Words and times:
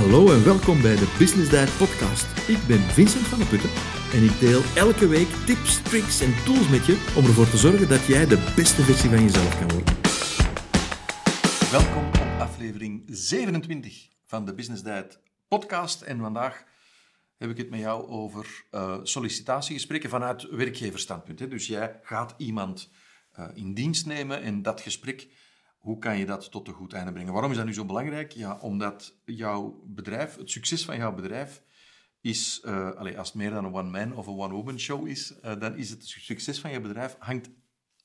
Hallo 0.00 0.32
en 0.32 0.44
welkom 0.44 0.82
bij 0.82 0.96
de 0.96 1.14
Business 1.18 1.50
Diet 1.50 1.76
podcast. 1.76 2.48
Ik 2.48 2.66
ben 2.66 2.80
Vincent 2.80 3.26
van 3.26 3.38
der 3.38 3.48
Putten 3.48 3.70
en 4.12 4.22
ik 4.24 4.38
deel 4.38 4.62
elke 4.74 5.08
week 5.08 5.28
tips, 5.46 5.82
tricks 5.82 6.20
en 6.20 6.44
tools 6.44 6.68
met 6.68 6.86
je 6.86 7.12
om 7.16 7.24
ervoor 7.24 7.50
te 7.50 7.56
zorgen 7.56 7.88
dat 7.88 8.06
jij 8.06 8.26
de 8.26 8.52
beste 8.56 8.82
versie 8.82 9.10
van 9.10 9.22
jezelf 9.22 9.58
kan 9.58 9.68
worden. 9.68 9.94
Welkom 11.70 12.06
op 12.06 12.40
aflevering 12.40 13.02
27 13.06 14.08
van 14.26 14.44
de 14.44 14.54
Business 14.54 14.82
Diet 14.82 15.18
podcast 15.48 16.02
en 16.02 16.18
vandaag 16.18 16.64
heb 17.36 17.50
ik 17.50 17.56
het 17.56 17.70
met 17.70 17.80
jou 17.80 18.08
over 18.08 18.64
uh, 18.70 18.98
sollicitatiegesprekken 19.02 20.10
vanuit 20.10 20.50
werkgeverstandpunt. 20.50 21.38
Hè. 21.38 21.48
Dus 21.48 21.66
jij 21.66 22.00
gaat 22.02 22.34
iemand 22.36 22.90
uh, 23.38 23.48
in 23.54 23.74
dienst 23.74 24.06
nemen 24.06 24.42
en 24.42 24.62
dat 24.62 24.80
gesprek 24.80 25.28
hoe 25.80 25.98
kan 25.98 26.18
je 26.18 26.26
dat 26.26 26.50
tot 26.50 26.68
een 26.68 26.74
goed 26.74 26.92
einde 26.92 27.12
brengen? 27.12 27.32
Waarom 27.32 27.50
is 27.50 27.56
dat 27.56 27.66
nu 27.66 27.74
zo 27.74 27.84
belangrijk? 27.84 28.32
Ja, 28.32 28.58
omdat 28.58 29.20
jouw 29.24 29.82
bedrijf, 29.86 30.36
het 30.36 30.50
succes 30.50 30.84
van 30.84 30.96
jouw 30.96 31.14
bedrijf, 31.14 31.62
is, 32.20 32.62
uh, 32.64 32.90
allez, 32.90 33.16
als 33.16 33.28
het 33.28 33.36
meer 33.36 33.50
dan 33.50 33.64
een 33.64 33.74
one-man 33.74 34.16
of 34.16 34.26
een 34.26 34.38
one-woman 34.38 34.78
show 34.78 35.06
is, 35.06 35.34
uh, 35.44 35.60
dan 35.60 35.76
is 35.76 35.90
het 35.90 36.06
succes 36.06 36.60
van 36.60 36.70
je 36.70 36.80
bedrijf 36.80 37.16
hangt 37.18 37.50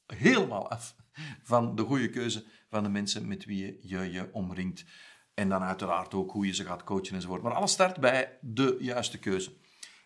helemaal 0.05 0.69
af 0.69 0.95
van 1.43 1.75
de 1.75 1.83
goede 1.83 2.09
keuze 2.09 2.45
van 2.69 2.83
de 2.83 2.89
mensen 2.89 3.27
met 3.27 3.45
wie 3.45 3.79
je 3.81 4.11
je 4.11 4.29
omringt. 4.31 4.85
En 5.33 5.49
dan 5.49 5.61
uiteraard 5.61 6.13
ook 6.13 6.31
hoe 6.31 6.45
je 6.45 6.53
ze 6.53 6.65
gaat 6.65 6.83
coachen 6.83 7.15
enzovoort. 7.15 7.41
Maar 7.41 7.53
alles 7.53 7.71
start 7.71 7.99
bij 7.99 8.37
de 8.41 8.77
juiste 8.79 9.19
keuze. 9.19 9.51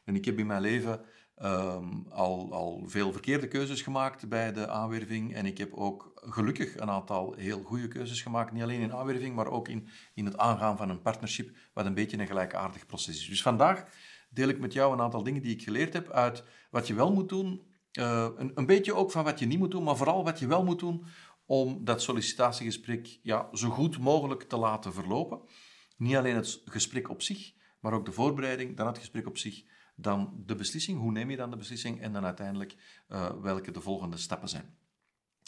En 0.06 0.16
ik 0.16 0.26
heb 0.26 0.40
in 0.40 0.48
mijn 0.48 0.62
leven 0.62 1.02
um, 1.44 2.06
al, 2.10 2.48
al 2.52 2.84
veel 2.86 3.12
verkeerde 3.12 3.48
keuzes 3.48 3.82
gemaakt 3.82 4.30
bij 4.30 4.54
de 4.54 4.68
aanwerving. 4.68 5.34
En 5.34 5.46
ik 5.46 5.58
heb 5.58 5.74
ook 5.74 6.12
gelukkig 6.16 6.78
een 6.78 6.90
aantal 6.90 7.34
heel 7.34 7.64
goede 7.64 7.88
keuzes 7.88 8.22
gemaakt. 8.22 8.52
Niet 8.52 8.64
alleen 8.64 8.82
in 8.82 8.94
aanwerving, 8.94 9.36
maar 9.36 9.48
ook 9.48 9.68
in, 9.68 9.88
in 10.14 10.26
het 10.26 10.38
aangaan 10.38 10.78
van 10.78 10.90
een 10.90 11.02
partnership, 11.02 11.56
wat 11.74 11.86
een 11.86 11.94
beetje 11.94 12.18
een 12.18 12.28
gelijkaardig 12.28 12.86
proces 12.86 13.20
is. 13.20 13.28
Dus 13.28 13.42
vandaag 13.42 13.86
deel 14.30 14.48
ik 14.48 14.60
met 14.60 14.74
jou 14.74 14.94
een 14.94 15.02
aantal 15.02 15.24
dingen 15.24 15.42
die 15.42 15.54
ik 15.54 15.64
geleerd 15.64 15.94
heb 15.94 16.10
uit 16.10 16.44
wat 16.72 16.88
je 16.88 16.94
wel 16.94 17.14
moet 17.14 17.30
doen. 17.30 17.68
Uh, 17.94 18.28
een, 18.36 18.52
een 18.56 18.66
beetje 18.66 18.94
ook 18.94 19.12
van 19.12 19.24
wat 19.24 19.40
je 19.40 19.46
niet 19.46 19.60
moet 19.60 19.72
doen, 19.72 19.84
maar 19.84 19.98
vooral 19.98 20.24
wat 20.24 20.40
je 20.40 20.48
wel 20.48 20.64
moet 20.64 20.80
doen 20.80 21.06
om 21.46 21.86
dat 21.86 22.02
sollicitatiegesprek 22.02 23.20
ja, 23.22 23.50
zo 23.54 23.70
goed 23.70 24.00
mogelijk 24.00 24.44
te 24.44 24.58
laten 24.58 24.94
verlopen. 24.94 25.42
Niet 25.98 26.16
alleen 26.16 26.36
het 26.36 26.62
gesprek 26.66 27.10
op 27.10 27.22
zich, 27.22 27.54
maar 27.80 27.94
ook 27.94 28.06
de 28.06 28.12
voorbereiding, 28.12 28.78
dan 28.78 28.88
het 28.88 28.98
gesprek 28.98 29.28
op 29.28 29.38
zich 29.38 29.64
dan 30.02 30.44
de 30.46 30.56
beslissing. 30.56 31.00
Hoe 31.00 31.12
neem 31.12 31.30
je 31.30 31.38
dan 31.38 31.50
de 31.50 31.58
beslissing? 31.58 32.02
En 32.02 32.14
dan 32.14 32.26
uiteindelijk 32.26 32.76
uh, 33.10 33.30
welke 33.42 33.72
de 33.72 33.82
volgende 33.82 34.18
stappen 34.18 34.50
zijn. 34.50 34.78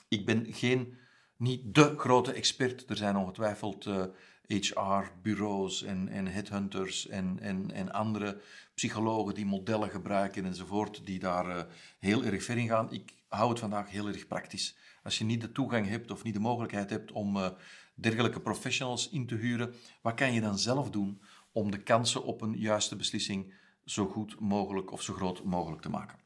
Ik 0.08 0.26
ben 0.26 0.54
geen, 0.54 0.98
niet 1.38 1.76
de 1.76 1.98
grote 1.98 2.32
expert. 2.32 2.90
Er 2.90 2.98
zijn 2.98 3.16
ongetwijfeld 3.16 3.86
uh, 3.86 4.02
eh, 4.02 4.62
HR-bureaus 4.62 5.84
en, 5.84 6.08
en 6.08 6.28
headhunters 6.28 7.08
en, 7.08 7.40
en, 7.40 7.72
en 7.72 7.92
andere 7.92 8.42
psychologen 8.76 9.34
die 9.34 9.46
modellen 9.46 9.90
gebruiken 9.90 10.46
enzovoort, 10.46 11.06
die 11.06 11.20
daar 11.20 11.48
uh, 11.48 11.64
heel 12.00 12.24
erg 12.24 12.44
ver 12.44 12.58
in 12.58 12.68
gaan. 12.68 12.92
Ik 12.92 13.14
hou 13.28 13.50
het 13.50 13.60
vandaag 13.60 13.90
heel 13.90 14.08
erg 14.08 14.28
praktisch. 14.28 14.76
Als 15.04 15.18
je 15.18 15.24
niet 15.24 15.42
de 15.42 15.52
toegang 15.52 15.88
hebt 15.88 16.12
of 16.12 16.24
niet 16.24 16.34
de 16.34 16.40
mogelijkheid 16.40 16.90
hebt 16.90 17.12
om 17.12 17.54
dergelijke 17.96 18.40
professionals 18.40 19.10
in 19.10 19.28
te 19.28 19.36
huren, 19.36 19.74
wat 20.02 20.14
kan 20.14 20.34
je 20.34 20.42
dan 20.42 20.58
zelf 20.60 20.90
doen 20.90 21.22
om 21.52 21.72
de 21.72 21.84
kansen 21.84 22.24
op 22.24 22.42
een 22.42 22.58
juiste 22.58 22.96
beslissing 22.96 23.54
zo 23.86 24.06
goed 24.06 24.40
mogelijk 24.40 24.92
of 24.92 25.02
zo 25.02 25.14
groot 25.14 25.44
mogelijk 25.44 25.82
te 25.82 25.90
maken. 25.90 26.20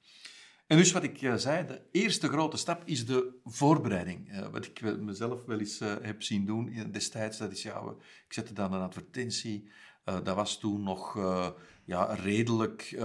En 0.67 0.77
dus 0.77 0.91
wat 0.91 1.03
ik 1.03 1.21
uh, 1.21 1.35
zei, 1.35 1.67
de 1.67 1.81
eerste 1.91 2.27
grote 2.27 2.57
stap 2.57 2.81
is 2.85 3.05
de 3.05 3.39
voorbereiding. 3.43 4.31
Uh, 4.31 4.47
wat 4.47 4.65
ik 4.65 4.97
mezelf 4.99 5.45
wel 5.45 5.59
eens 5.59 5.79
heb 5.79 6.23
zien 6.23 6.45
doen 6.45 6.91
destijds, 6.91 7.37
dat 7.37 7.51
is 7.51 7.61
ja, 7.61 7.81
ik 8.27 8.33
zette 8.33 8.53
dan 8.53 8.73
een 8.73 8.81
advertentie. 8.81 9.69
dat 10.03 10.35
was 10.35 10.59
toen 10.59 10.83
nog 10.83 11.15
ja, 11.85 12.13
redelijk 12.13 12.97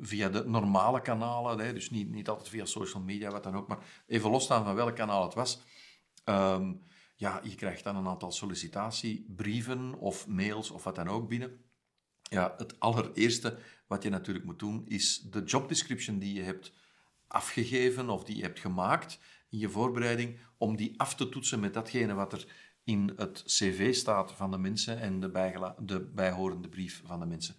via 0.00 0.28
de 0.28 0.44
normale 0.46 1.00
kanalen, 1.00 1.74
dus 1.74 1.90
niet, 1.90 2.10
niet 2.10 2.28
altijd 2.28 2.48
via 2.48 2.64
social 2.64 3.02
media, 3.02 3.30
wat 3.30 3.42
dan 3.42 3.56
ook, 3.56 3.68
maar 3.68 4.02
even 4.06 4.30
losstaan 4.30 4.64
van 4.64 4.74
welk 4.74 4.96
kanaal 4.96 5.22
het 5.22 5.34
was. 5.34 5.62
Um, 6.24 6.82
ja, 7.16 7.40
je 7.42 7.54
krijgt 7.54 7.84
dan 7.84 7.96
een 7.96 8.06
aantal 8.06 8.32
sollicitatiebrieven 8.32 9.94
of 9.94 10.26
mails 10.26 10.70
of 10.70 10.84
wat 10.84 10.94
dan 10.94 11.08
ook 11.08 11.28
binnen. 11.28 11.63
Ja, 12.34 12.54
het 12.56 12.80
allereerste 12.80 13.58
wat 13.86 14.02
je 14.02 14.10
natuurlijk 14.10 14.44
moet 14.44 14.58
doen, 14.58 14.86
is 14.86 15.20
de 15.30 15.42
job 15.42 15.68
description 15.68 16.18
die 16.18 16.34
je 16.34 16.42
hebt 16.42 16.72
afgegeven 17.26 18.10
of 18.10 18.24
die 18.24 18.36
je 18.36 18.42
hebt 18.42 18.58
gemaakt 18.58 19.18
in 19.50 19.58
je 19.58 19.68
voorbereiding, 19.68 20.38
om 20.56 20.76
die 20.76 21.00
af 21.00 21.14
te 21.14 21.28
toetsen 21.28 21.60
met 21.60 21.74
datgene 21.74 22.14
wat 22.14 22.32
er 22.32 22.46
in 22.84 23.12
het 23.16 23.42
cv 23.46 23.94
staat 23.94 24.32
van 24.32 24.50
de 24.50 24.58
mensen 24.58 25.00
en 25.00 25.20
de, 25.20 25.74
de 25.78 26.00
bijhorende 26.00 26.68
brief 26.68 27.02
van 27.04 27.20
de 27.20 27.26
mensen. 27.26 27.54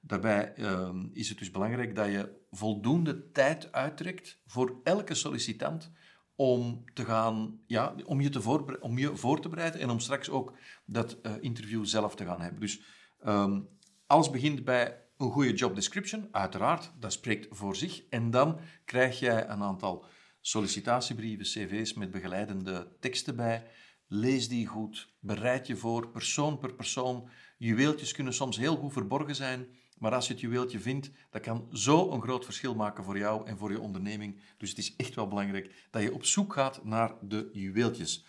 Daarbij 0.00 0.52
uh, 0.56 0.94
is 1.12 1.28
het 1.28 1.38
dus 1.38 1.50
belangrijk 1.50 1.94
dat 1.94 2.06
je 2.06 2.32
voldoende 2.50 3.30
tijd 3.30 3.72
uittrekt 3.72 4.38
voor 4.46 4.80
elke 4.84 5.14
sollicitant 5.14 5.90
om, 6.34 6.84
te 6.94 7.04
gaan, 7.04 7.60
ja, 7.66 7.94
om, 8.04 8.20
je, 8.20 8.28
te 8.28 8.78
om 8.80 8.98
je 8.98 9.16
voor 9.16 9.40
te 9.40 9.48
bereiden 9.48 9.80
en 9.80 9.90
om 9.90 10.00
straks 10.00 10.30
ook 10.30 10.56
dat 10.84 11.18
uh, 11.22 11.32
interview 11.40 11.84
zelf 11.84 12.14
te 12.14 12.24
gaan 12.24 12.40
hebben. 12.40 12.60
Dus 12.60 12.80
um, 13.26 13.68
alles 14.08 14.30
begint 14.30 14.64
bij 14.64 15.02
een 15.16 15.30
goede 15.30 15.52
job 15.52 15.74
description, 15.74 16.28
uiteraard, 16.30 16.92
dat 16.98 17.12
spreekt 17.12 17.46
voor 17.50 17.76
zich. 17.76 18.02
En 18.10 18.30
dan 18.30 18.58
krijg 18.84 19.18
jij 19.18 19.48
een 19.48 19.62
aantal 19.62 20.04
sollicitatiebrieven, 20.40 21.44
cv's 21.44 21.94
met 21.94 22.10
begeleidende 22.10 22.96
teksten 23.00 23.36
bij. 23.36 23.66
Lees 24.06 24.48
die 24.48 24.66
goed, 24.66 25.14
bereid 25.20 25.66
je 25.66 25.76
voor, 25.76 26.08
persoon 26.08 26.58
per 26.58 26.74
persoon. 26.74 27.28
Juweeltjes 27.58 28.12
kunnen 28.12 28.34
soms 28.34 28.56
heel 28.56 28.76
goed 28.76 28.92
verborgen 28.92 29.34
zijn, 29.34 29.66
maar 29.98 30.14
als 30.14 30.26
je 30.26 30.32
het 30.32 30.42
juweeltje 30.42 30.80
vindt, 30.80 31.10
dat 31.30 31.42
kan 31.42 31.68
zo 31.72 32.10
een 32.10 32.22
groot 32.22 32.44
verschil 32.44 32.74
maken 32.74 33.04
voor 33.04 33.18
jou 33.18 33.46
en 33.46 33.58
voor 33.58 33.70
je 33.70 33.80
onderneming. 33.80 34.40
Dus 34.58 34.68
het 34.68 34.78
is 34.78 34.96
echt 34.96 35.14
wel 35.14 35.28
belangrijk 35.28 35.88
dat 35.90 36.02
je 36.02 36.14
op 36.14 36.24
zoek 36.24 36.52
gaat 36.52 36.84
naar 36.84 37.14
de 37.20 37.48
juweeltjes. 37.52 38.26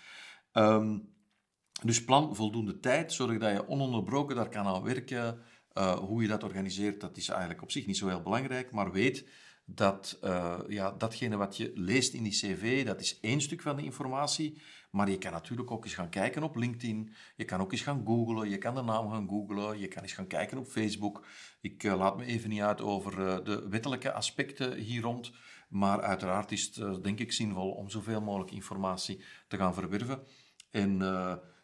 Um, 0.54 1.18
dus 1.84 2.04
plan 2.04 2.36
voldoende 2.36 2.80
tijd, 2.80 3.14
zorg 3.14 3.38
dat 3.38 3.52
je 3.52 3.68
ononderbroken 3.68 4.36
daar 4.36 4.50
kan 4.50 4.66
aan 4.66 4.84
werken. 4.84 5.42
Uh, 5.80 5.98
hoe 5.98 6.22
je 6.22 6.28
dat 6.28 6.44
organiseert, 6.44 7.02
dat 7.02 7.18
is 7.18 7.30
eigenlijk 7.30 7.62
op 7.62 7.72
zich 7.72 7.86
niet 7.86 7.98
zo 7.98 8.08
heel 8.08 8.22
belangrijk, 8.22 8.72
maar 8.72 8.92
weet 8.92 9.28
dat 9.66 10.20
uh, 10.24 10.60
ja, 10.68 10.92
datgene 10.92 11.38
wat 11.38 11.58
je 11.58 11.72
leest 11.76 12.14
in 12.14 12.24
die 12.24 12.32
cv, 12.32 12.86
dat 12.86 13.02
is 13.02 13.20
één 13.20 13.42
stuk 13.42 13.62
van 13.62 13.76
de 13.76 13.84
informatie, 13.84 14.62
maar 14.92 15.10
je 15.10 15.18
kan 15.18 15.32
natuurlijk 15.32 15.72
ook 15.72 15.84
eens 15.84 15.94
gaan 15.94 16.10
kijken 16.10 16.44
op 16.44 16.56
LinkedIn, 16.56 17.14
je 17.36 17.46
kan 17.46 17.60
ook 17.60 17.72
eens 17.72 17.82
gaan 17.82 18.06
googlen, 18.06 18.50
je 18.50 18.58
kan 18.58 18.76
de 18.76 18.82
naam 18.82 19.10
gaan 19.10 19.28
googlen, 19.28 19.80
je 19.80 19.88
kan 19.88 20.04
eens 20.04 20.14
gaan 20.14 20.28
kijken 20.28 20.58
op 20.58 20.68
Facebook. 20.68 21.26
Ik 21.62 21.84
uh, 21.84 21.98
laat 21.98 22.18
me 22.18 22.26
even 22.26 22.50
niet 22.50 22.62
uit 22.62 22.82
over 22.82 23.44
de 23.44 23.68
wettelijke 23.70 24.12
aspecten 24.12 24.78
hier 24.78 25.02
rond, 25.02 25.32
maar 25.70 26.02
uiteraard 26.02 26.52
is 26.52 26.76
het 26.76 27.04
denk 27.04 27.20
ik 27.20 27.32
zinvol 27.32 27.72
om 27.72 27.90
zoveel 27.90 28.22
mogelijk 28.22 28.52
informatie 28.52 29.24
te 29.48 29.58
gaan 29.58 29.74
verwerven. 29.74 30.24
En 30.72 31.02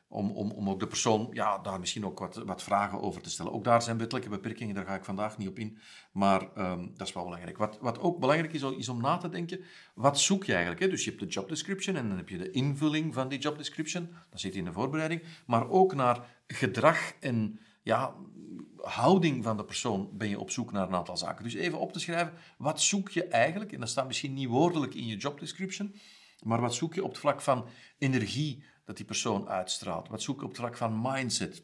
om, 0.08 0.32
om, 0.32 0.52
om 0.52 0.70
ook 0.70 0.80
de 0.80 0.88
persoon 0.88 1.28
ja, 1.32 1.58
daar 1.58 1.80
misschien 1.80 2.06
ook 2.06 2.20
wat, 2.20 2.36
wat 2.36 2.64
vragen 2.64 3.02
over 3.02 3.22
te 3.22 3.30
stellen. 3.30 3.54
Ook 3.54 3.64
daar 3.64 3.82
zijn 3.82 3.98
wettelijke 3.98 4.30
beperkingen, 4.30 4.76
daar 4.76 4.86
ga 4.86 4.96
ik 4.96 5.06
vandaag 5.06 5.38
niet 5.38 5.48
op 5.48 5.60
in. 5.60 5.78
Maar 6.12 6.42
um, 6.58 6.92
dat 6.96 7.08
is 7.08 7.14
wel 7.14 7.24
belangrijk. 7.24 7.58
Wat, 7.58 7.78
wat 7.82 8.00
ook 8.00 8.20
belangrijk 8.20 8.54
is, 8.54 8.62
is 8.62 8.90
om 8.90 9.02
na 9.02 9.18
te 9.18 9.30
denken, 9.30 9.60
wat 9.94 10.20
zoek 10.20 10.44
je 10.44 10.52
eigenlijk? 10.52 10.82
Hè? 10.82 10.90
Dus 10.90 11.04
je 11.04 11.10
hebt 11.10 11.22
de 11.22 11.30
job 11.30 11.50
description 11.50 11.96
en 11.96 12.08
dan 12.08 12.18
heb 12.18 12.30
je 12.30 12.38
de 12.38 12.52
invulling 12.52 13.14
van 13.14 13.28
die 13.28 13.40
job 13.40 13.58
description. 13.58 14.10
Dat 14.30 14.40
zit 14.40 14.56
in 14.56 14.66
de 14.66 14.74
voorbereiding. 14.74 15.24
Maar 15.46 15.70
ook 15.70 15.96
naar 15.96 16.26
gedrag 16.48 17.14
en 17.20 17.60
ja, 17.84 18.16
houding 18.78 19.44
van 19.44 19.58
de 19.58 19.66
persoon 19.66 20.10
ben 20.14 20.30
je 20.30 20.40
op 20.40 20.52
zoek 20.52 20.72
naar 20.72 20.88
een 20.88 20.96
aantal 20.96 21.18
zaken. 21.18 21.44
Dus 21.44 21.54
even 21.54 21.80
op 21.80 21.94
te 21.94 22.00
schrijven, 22.00 22.34
wat 22.58 22.82
zoek 22.82 23.10
je 23.10 23.28
eigenlijk? 23.28 23.72
En 23.72 23.80
dat 23.80 23.90
staat 23.90 24.08
misschien 24.08 24.34
niet 24.34 24.48
woordelijk 24.48 24.94
in 24.94 25.06
je 25.06 25.18
job 25.18 25.40
description, 25.40 25.96
maar 26.44 26.62
wat 26.62 26.74
zoek 26.74 26.94
je 26.94 27.04
op 27.04 27.10
het 27.10 27.20
vlak 27.20 27.42
van 27.42 27.66
energie, 27.98 28.64
dat 28.86 28.98
die 28.98 29.06
persoon 29.06 29.50
uitstraalt? 29.50 30.08
Wat 30.08 30.22
zoek 30.22 30.40
je 30.40 30.44
op 30.44 30.50
het 30.50 30.60
vlak 30.60 30.78
van 30.78 31.02
mindset? 31.02 31.64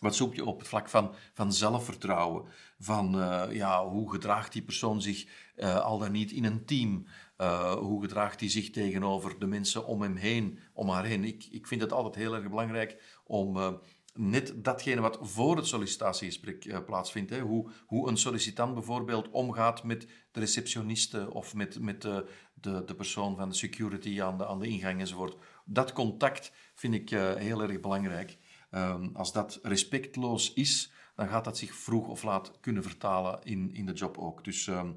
Wat 0.00 0.14
zoek 0.14 0.34
je 0.34 0.44
op 0.44 0.58
het 0.58 0.68
vlak 0.68 0.88
van, 0.88 1.14
van 1.34 1.52
zelfvertrouwen? 1.52 2.44
Van 2.78 3.18
uh, 3.18 3.44
ja, 3.50 3.88
hoe 3.88 4.10
gedraagt 4.10 4.52
die 4.52 4.62
persoon 4.62 5.02
zich 5.02 5.26
uh, 5.56 5.80
al 5.80 5.98
dan 5.98 6.12
niet 6.12 6.30
in 6.30 6.44
een 6.44 6.64
team? 6.64 7.06
Uh, 7.38 7.72
hoe 7.72 8.02
gedraagt 8.02 8.40
hij 8.40 8.48
zich 8.48 8.70
tegenover 8.70 9.38
de 9.38 9.46
mensen 9.46 9.86
om 9.86 10.02
hem 10.02 10.16
heen, 10.16 10.58
om 10.72 10.88
haar 10.88 11.04
heen? 11.04 11.24
Ik, 11.24 11.48
ik 11.50 11.66
vind 11.66 11.80
het 11.80 11.92
altijd 11.92 12.14
heel 12.14 12.34
erg 12.34 12.48
belangrijk 12.48 13.20
om 13.24 13.78
net 14.14 14.64
datgene 14.64 15.00
wat 15.00 15.18
voor 15.20 15.56
het 15.56 15.66
sollicitatiegesprek 15.66 16.84
plaatsvindt. 16.84 17.30
Hè, 17.30 17.40
hoe, 17.40 17.70
hoe 17.86 18.08
een 18.08 18.16
sollicitant 18.16 18.74
bijvoorbeeld 18.74 19.30
omgaat 19.30 19.84
met 19.84 20.06
de 20.30 20.40
receptioniste 20.40 21.34
of 21.34 21.54
met, 21.54 21.80
met 21.80 22.02
de, 22.02 22.28
de, 22.54 22.84
de 22.84 22.94
persoon 22.94 23.36
van 23.36 23.48
de 23.48 23.54
security 23.54 24.22
aan 24.22 24.38
de, 24.38 24.46
aan 24.46 24.58
de 24.58 24.68
ingang 24.68 25.00
enzovoort 25.00 25.36
dat 25.72 25.92
contact 25.92 26.52
vind 26.74 26.94
ik 26.94 27.10
uh, 27.10 27.34
heel 27.34 27.62
erg 27.62 27.80
belangrijk. 27.80 28.38
Um, 28.70 29.10
als 29.12 29.32
dat 29.32 29.58
respectloos 29.62 30.52
is, 30.52 30.92
dan 31.16 31.28
gaat 31.28 31.44
dat 31.44 31.58
zich 31.58 31.74
vroeg 31.74 32.08
of 32.08 32.22
laat 32.22 32.52
kunnen 32.60 32.82
vertalen 32.82 33.38
in, 33.42 33.74
in 33.74 33.86
de 33.86 33.92
job 33.92 34.18
ook. 34.18 34.44
Dus 34.44 34.66
um, 34.66 34.96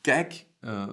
kijk, 0.00 0.46
uh, 0.60 0.88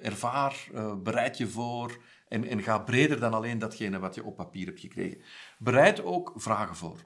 ervaar, 0.00 0.68
uh, 0.74 0.94
bereid 0.96 1.36
je 1.36 1.48
voor 1.48 2.02
en, 2.28 2.44
en 2.44 2.62
ga 2.62 2.78
breder 2.78 3.20
dan 3.20 3.34
alleen 3.34 3.58
datgene 3.58 3.98
wat 3.98 4.14
je 4.14 4.24
op 4.24 4.36
papier 4.36 4.66
hebt 4.66 4.80
gekregen. 4.80 5.22
Bereid 5.58 6.02
ook 6.02 6.32
vragen 6.36 6.76
voor. 6.76 7.04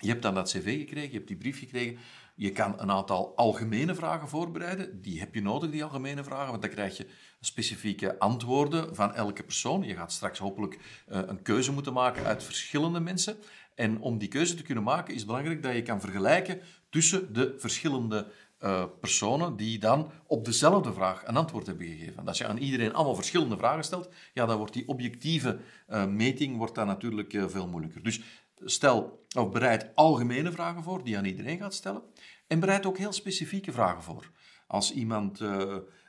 Je 0.00 0.08
hebt 0.08 0.22
dan 0.22 0.34
dat 0.34 0.50
cv 0.50 0.78
gekregen, 0.78 1.10
je 1.10 1.16
hebt 1.16 1.28
die 1.28 1.36
brief 1.36 1.58
gekregen. 1.58 1.98
Je 2.34 2.52
kan 2.52 2.80
een 2.80 2.90
aantal 2.90 3.36
algemene 3.36 3.94
vragen 3.94 4.28
voorbereiden. 4.28 5.02
Die 5.02 5.20
heb 5.20 5.34
je 5.34 5.42
nodig, 5.42 5.70
die 5.70 5.84
algemene 5.84 6.24
vragen, 6.24 6.50
want 6.50 6.62
dan 6.62 6.70
krijg 6.70 6.96
je 6.96 7.06
specifieke 7.44 8.18
antwoorden 8.18 8.94
van 8.94 9.14
elke 9.14 9.42
persoon. 9.42 9.82
Je 9.82 9.94
gaat 9.94 10.12
straks 10.12 10.38
hopelijk 10.38 10.74
uh, 10.74 11.20
een 11.26 11.42
keuze 11.42 11.72
moeten 11.72 11.92
maken 11.92 12.24
uit 12.24 12.44
verschillende 12.44 13.00
mensen. 13.00 13.36
En 13.74 14.00
om 14.00 14.18
die 14.18 14.28
keuze 14.28 14.54
te 14.54 14.62
kunnen 14.62 14.84
maken, 14.84 15.14
is 15.14 15.20
het 15.20 15.26
belangrijk 15.26 15.62
dat 15.62 15.74
je 15.74 15.82
kan 15.82 16.00
vergelijken 16.00 16.60
tussen 16.90 17.32
de 17.32 17.54
verschillende 17.58 18.26
uh, 18.60 18.84
personen 19.00 19.56
die 19.56 19.78
dan 19.78 20.10
op 20.26 20.44
dezelfde 20.44 20.92
vraag 20.92 21.26
een 21.26 21.36
antwoord 21.36 21.66
hebben 21.66 21.86
gegeven. 21.86 22.28
Als 22.28 22.38
je 22.38 22.46
aan 22.46 22.58
iedereen 22.58 22.94
allemaal 22.94 23.14
verschillende 23.14 23.56
vragen 23.56 23.84
stelt, 23.84 24.08
ja, 24.34 24.46
dan 24.46 24.56
wordt 24.56 24.72
die 24.72 24.88
objectieve 24.88 25.58
uh, 25.88 26.06
meting 26.06 26.56
wordt 26.56 26.74
dan 26.74 26.86
natuurlijk 26.86 27.34
veel 27.46 27.68
moeilijker. 27.68 28.02
Dus 28.02 28.20
stel 28.64 29.26
of 29.36 29.50
bereid 29.50 29.90
algemene 29.94 30.52
vragen 30.52 30.82
voor 30.82 31.02
die 31.04 31.12
je 31.12 31.18
aan 31.18 31.24
iedereen 31.24 31.58
gaat 31.58 31.74
stellen. 31.74 32.02
En 32.46 32.60
bereid 32.60 32.86
ook 32.86 32.98
heel 32.98 33.12
specifieke 33.12 33.72
vragen 33.72 34.02
voor. 34.02 34.30
Als 34.66 34.92
iemand 34.92 35.40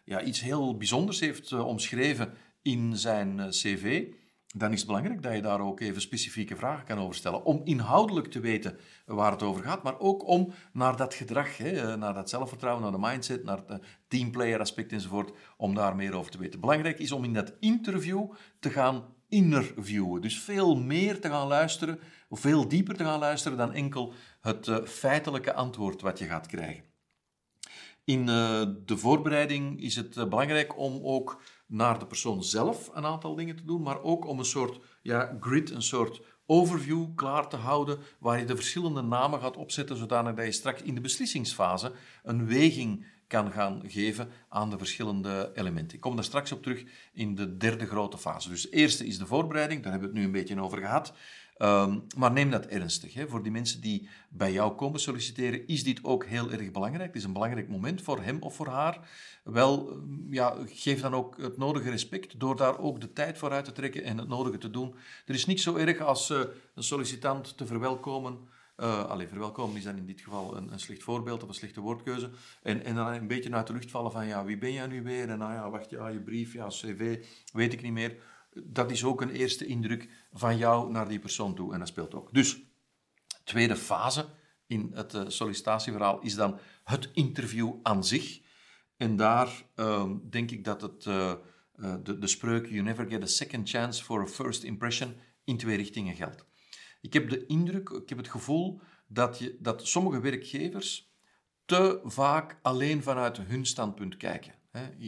ja, 0.03 0.21
iets 0.21 0.41
heel 0.41 0.77
bijzonders 0.77 1.19
heeft 1.19 1.51
uh, 1.51 1.67
omschreven 1.67 2.33
in 2.61 2.97
zijn 2.97 3.37
uh, 3.37 3.47
cv, 3.47 4.05
dan 4.55 4.71
is 4.71 4.77
het 4.77 4.87
belangrijk 4.87 5.21
dat 5.21 5.33
je 5.33 5.41
daar 5.41 5.59
ook 5.59 5.79
even 5.79 6.01
specifieke 6.01 6.55
vragen 6.55 6.85
kan 6.85 6.99
over 6.99 7.15
stellen. 7.15 7.43
Om 7.43 7.61
inhoudelijk 7.63 8.27
te 8.27 8.39
weten 8.39 8.77
waar 9.05 9.31
het 9.31 9.43
over 9.43 9.63
gaat, 9.63 9.83
maar 9.83 9.99
ook 9.99 10.27
om 10.27 10.53
naar 10.73 10.97
dat 10.97 11.13
gedrag, 11.13 11.57
hè, 11.57 11.97
naar 11.97 12.13
dat 12.13 12.29
zelfvertrouwen, 12.29 12.83
naar 12.83 12.91
de 12.91 13.07
mindset, 13.07 13.43
naar 13.43 13.63
het 13.67 13.83
teamplayer 14.07 14.59
aspect 14.59 14.91
enzovoort, 14.91 15.31
om 15.57 15.75
daar 15.75 15.95
meer 15.95 16.13
over 16.13 16.31
te 16.31 16.37
weten. 16.37 16.59
Belangrijk 16.59 16.99
is 16.99 17.11
om 17.11 17.23
in 17.23 17.33
dat 17.33 17.53
interview 17.59 18.31
te 18.59 18.69
gaan 18.69 19.03
interviewen. 19.29 20.21
Dus 20.21 20.39
veel 20.39 20.75
meer 20.75 21.19
te 21.19 21.29
gaan 21.29 21.47
luisteren, 21.47 21.99
veel 22.29 22.67
dieper 22.67 22.95
te 22.95 23.03
gaan 23.03 23.19
luisteren 23.19 23.57
dan 23.57 23.73
enkel 23.73 24.13
het 24.41 24.71
feitelijke 24.85 25.53
antwoord 25.53 26.01
wat 26.01 26.19
je 26.19 26.25
gaat 26.25 26.47
krijgen. 26.47 26.92
In 28.05 28.19
uh, 28.19 28.61
de 28.85 28.97
voorbereiding 28.97 29.81
is 29.81 29.95
het 29.95 30.15
uh, 30.15 30.27
belangrijk 30.27 30.77
om 30.77 30.99
ook 31.03 31.41
naar 31.67 31.99
de 31.99 32.05
persoon 32.05 32.43
zelf 32.43 32.89
een 32.93 33.05
aantal 33.05 33.35
dingen 33.35 33.55
te 33.55 33.65
doen, 33.65 33.81
maar 33.81 34.01
ook 34.01 34.27
om 34.27 34.39
een 34.39 34.45
soort 34.45 34.79
ja, 35.01 35.37
grid, 35.39 35.69
een 35.69 35.81
soort 35.81 36.21
overview 36.45 37.15
klaar 37.15 37.49
te 37.49 37.55
houden, 37.55 37.99
waar 38.19 38.39
je 38.39 38.45
de 38.45 38.55
verschillende 38.55 39.01
namen 39.01 39.39
gaat 39.39 39.57
opzetten, 39.57 39.97
zodanig 39.97 40.33
dat 40.33 40.45
je 40.45 40.51
straks 40.51 40.81
in 40.81 40.95
de 40.95 41.01
beslissingsfase 41.01 41.91
een 42.23 42.47
weging 42.47 43.05
kan 43.27 43.51
gaan 43.51 43.81
geven 43.85 44.29
aan 44.49 44.69
de 44.69 44.77
verschillende 44.77 45.51
elementen. 45.53 45.95
Ik 45.95 46.01
kom 46.01 46.15
daar 46.15 46.23
straks 46.23 46.51
op 46.51 46.63
terug 46.63 46.83
in 47.13 47.35
de 47.35 47.57
derde 47.57 47.85
grote 47.85 48.17
fase. 48.17 48.49
Dus 48.49 48.61
de 48.61 48.69
eerste 48.69 49.05
is 49.05 49.17
de 49.17 49.25
voorbereiding, 49.25 49.83
daar 49.83 49.91
hebben 49.91 50.09
we 50.09 50.15
het 50.15 50.23
nu 50.23 50.27
een 50.27 50.39
beetje 50.39 50.61
over 50.61 50.77
gehad. 50.77 51.13
Um, 51.57 52.03
maar 52.17 52.31
neem 52.31 52.49
dat 52.49 52.65
ernstig. 52.65 53.13
Hè. 53.13 53.27
Voor 53.27 53.43
die 53.43 53.51
mensen 53.51 53.81
die 53.81 54.09
bij 54.29 54.51
jou 54.51 54.75
komen 54.75 54.99
solliciteren, 54.99 55.67
is 55.67 55.83
dit 55.83 56.03
ook 56.03 56.25
heel 56.25 56.51
erg 56.51 56.71
belangrijk. 56.71 57.07
Het 57.07 57.15
is 57.15 57.23
een 57.23 57.33
belangrijk 57.33 57.69
moment 57.69 58.01
voor 58.01 58.21
hem 58.21 58.41
of 58.41 58.55
voor 58.55 58.67
haar. 58.67 59.09
Wel, 59.43 60.01
ja, 60.29 60.55
geef 60.65 61.01
dan 61.01 61.13
ook 61.13 61.37
het 61.37 61.57
nodige 61.57 61.89
respect 61.89 62.39
door 62.39 62.55
daar 62.55 62.79
ook 62.79 63.01
de 63.01 63.13
tijd 63.13 63.37
voor 63.37 63.51
uit 63.51 63.65
te 63.65 63.71
trekken 63.71 64.03
en 64.03 64.17
het 64.17 64.27
nodige 64.27 64.57
te 64.57 64.69
doen. 64.69 64.95
Er 65.25 65.33
is 65.33 65.45
niet 65.45 65.61
zo 65.61 65.75
erg 65.75 65.99
als 65.99 66.29
uh, 66.29 66.39
een 66.75 66.83
sollicitant 66.83 67.57
te 67.57 67.65
verwelkomen 67.65 68.37
uh, 68.77 69.05
allee, 69.05 69.27
verwelkomen 69.27 69.77
is 69.77 69.83
dan 69.83 69.97
in 69.97 70.05
dit 70.05 70.21
geval 70.21 70.57
een, 70.57 70.71
een 70.71 70.79
slecht 70.79 71.03
voorbeeld 71.03 71.43
of 71.43 71.49
een 71.49 71.55
slechte 71.55 71.81
woordkeuze. 71.81 72.29
En, 72.61 72.83
en 72.83 72.95
dan 72.95 73.07
een 73.07 73.27
beetje 73.27 73.51
uit 73.51 73.67
de 73.67 73.73
lucht 73.73 73.91
vallen 73.91 74.11
van, 74.11 74.27
ja, 74.27 74.45
wie 74.45 74.57
ben 74.57 74.73
jij 74.73 74.87
nu 74.87 75.03
weer? 75.03 75.29
En 75.29 75.37
nou 75.37 75.53
ja, 75.53 75.69
wacht, 75.69 75.89
ja, 75.89 76.07
je 76.07 76.19
brief, 76.19 76.53
ja, 76.53 76.67
cv, 76.67 77.25
weet 77.53 77.73
ik 77.73 77.81
niet 77.81 77.91
meer. 77.91 78.15
Dat 78.63 78.91
is 78.91 79.03
ook 79.03 79.21
een 79.21 79.29
eerste 79.29 79.65
indruk 79.65 80.09
van 80.31 80.57
jou 80.57 80.91
naar 80.91 81.07
die 81.07 81.19
persoon 81.19 81.55
toe. 81.55 81.73
En 81.73 81.79
dat 81.79 81.87
speelt 81.87 82.13
ook. 82.13 82.33
Dus, 82.33 82.61
tweede 83.43 83.75
fase 83.75 84.25
in 84.67 84.91
het 84.93 85.13
uh, 85.13 85.21
sollicitatieverhaal 85.27 86.21
is 86.21 86.35
dan 86.35 86.59
het 86.83 87.09
interview 87.13 87.73
aan 87.83 88.03
zich. 88.03 88.41
En 88.97 89.15
daar 89.15 89.65
uh, 89.75 90.11
denk 90.29 90.51
ik 90.51 90.63
dat 90.63 90.81
het, 90.81 91.05
uh, 91.05 91.33
de, 92.03 92.17
de 92.17 92.27
spreuk 92.27 92.67
You 92.67 92.81
never 92.81 93.09
get 93.09 93.23
a 93.23 93.25
second 93.25 93.69
chance 93.69 94.03
for 94.03 94.21
a 94.21 94.27
first 94.27 94.63
impression 94.63 95.15
in 95.43 95.57
twee 95.57 95.77
richtingen 95.77 96.15
geldt. 96.15 96.45
Ik 97.01 97.13
heb 97.13 97.29
de 97.29 97.45
indruk, 97.45 97.89
ik 97.89 98.09
heb 98.09 98.17
het 98.17 98.29
gevoel 98.29 98.81
dat, 99.07 99.39
je, 99.39 99.57
dat 99.59 99.87
sommige 99.87 100.19
werkgevers 100.19 101.11
te 101.65 101.99
vaak 102.03 102.59
alleen 102.61 103.03
vanuit 103.03 103.37
hun 103.37 103.65
standpunt 103.65 104.17
kijken. 104.17 104.53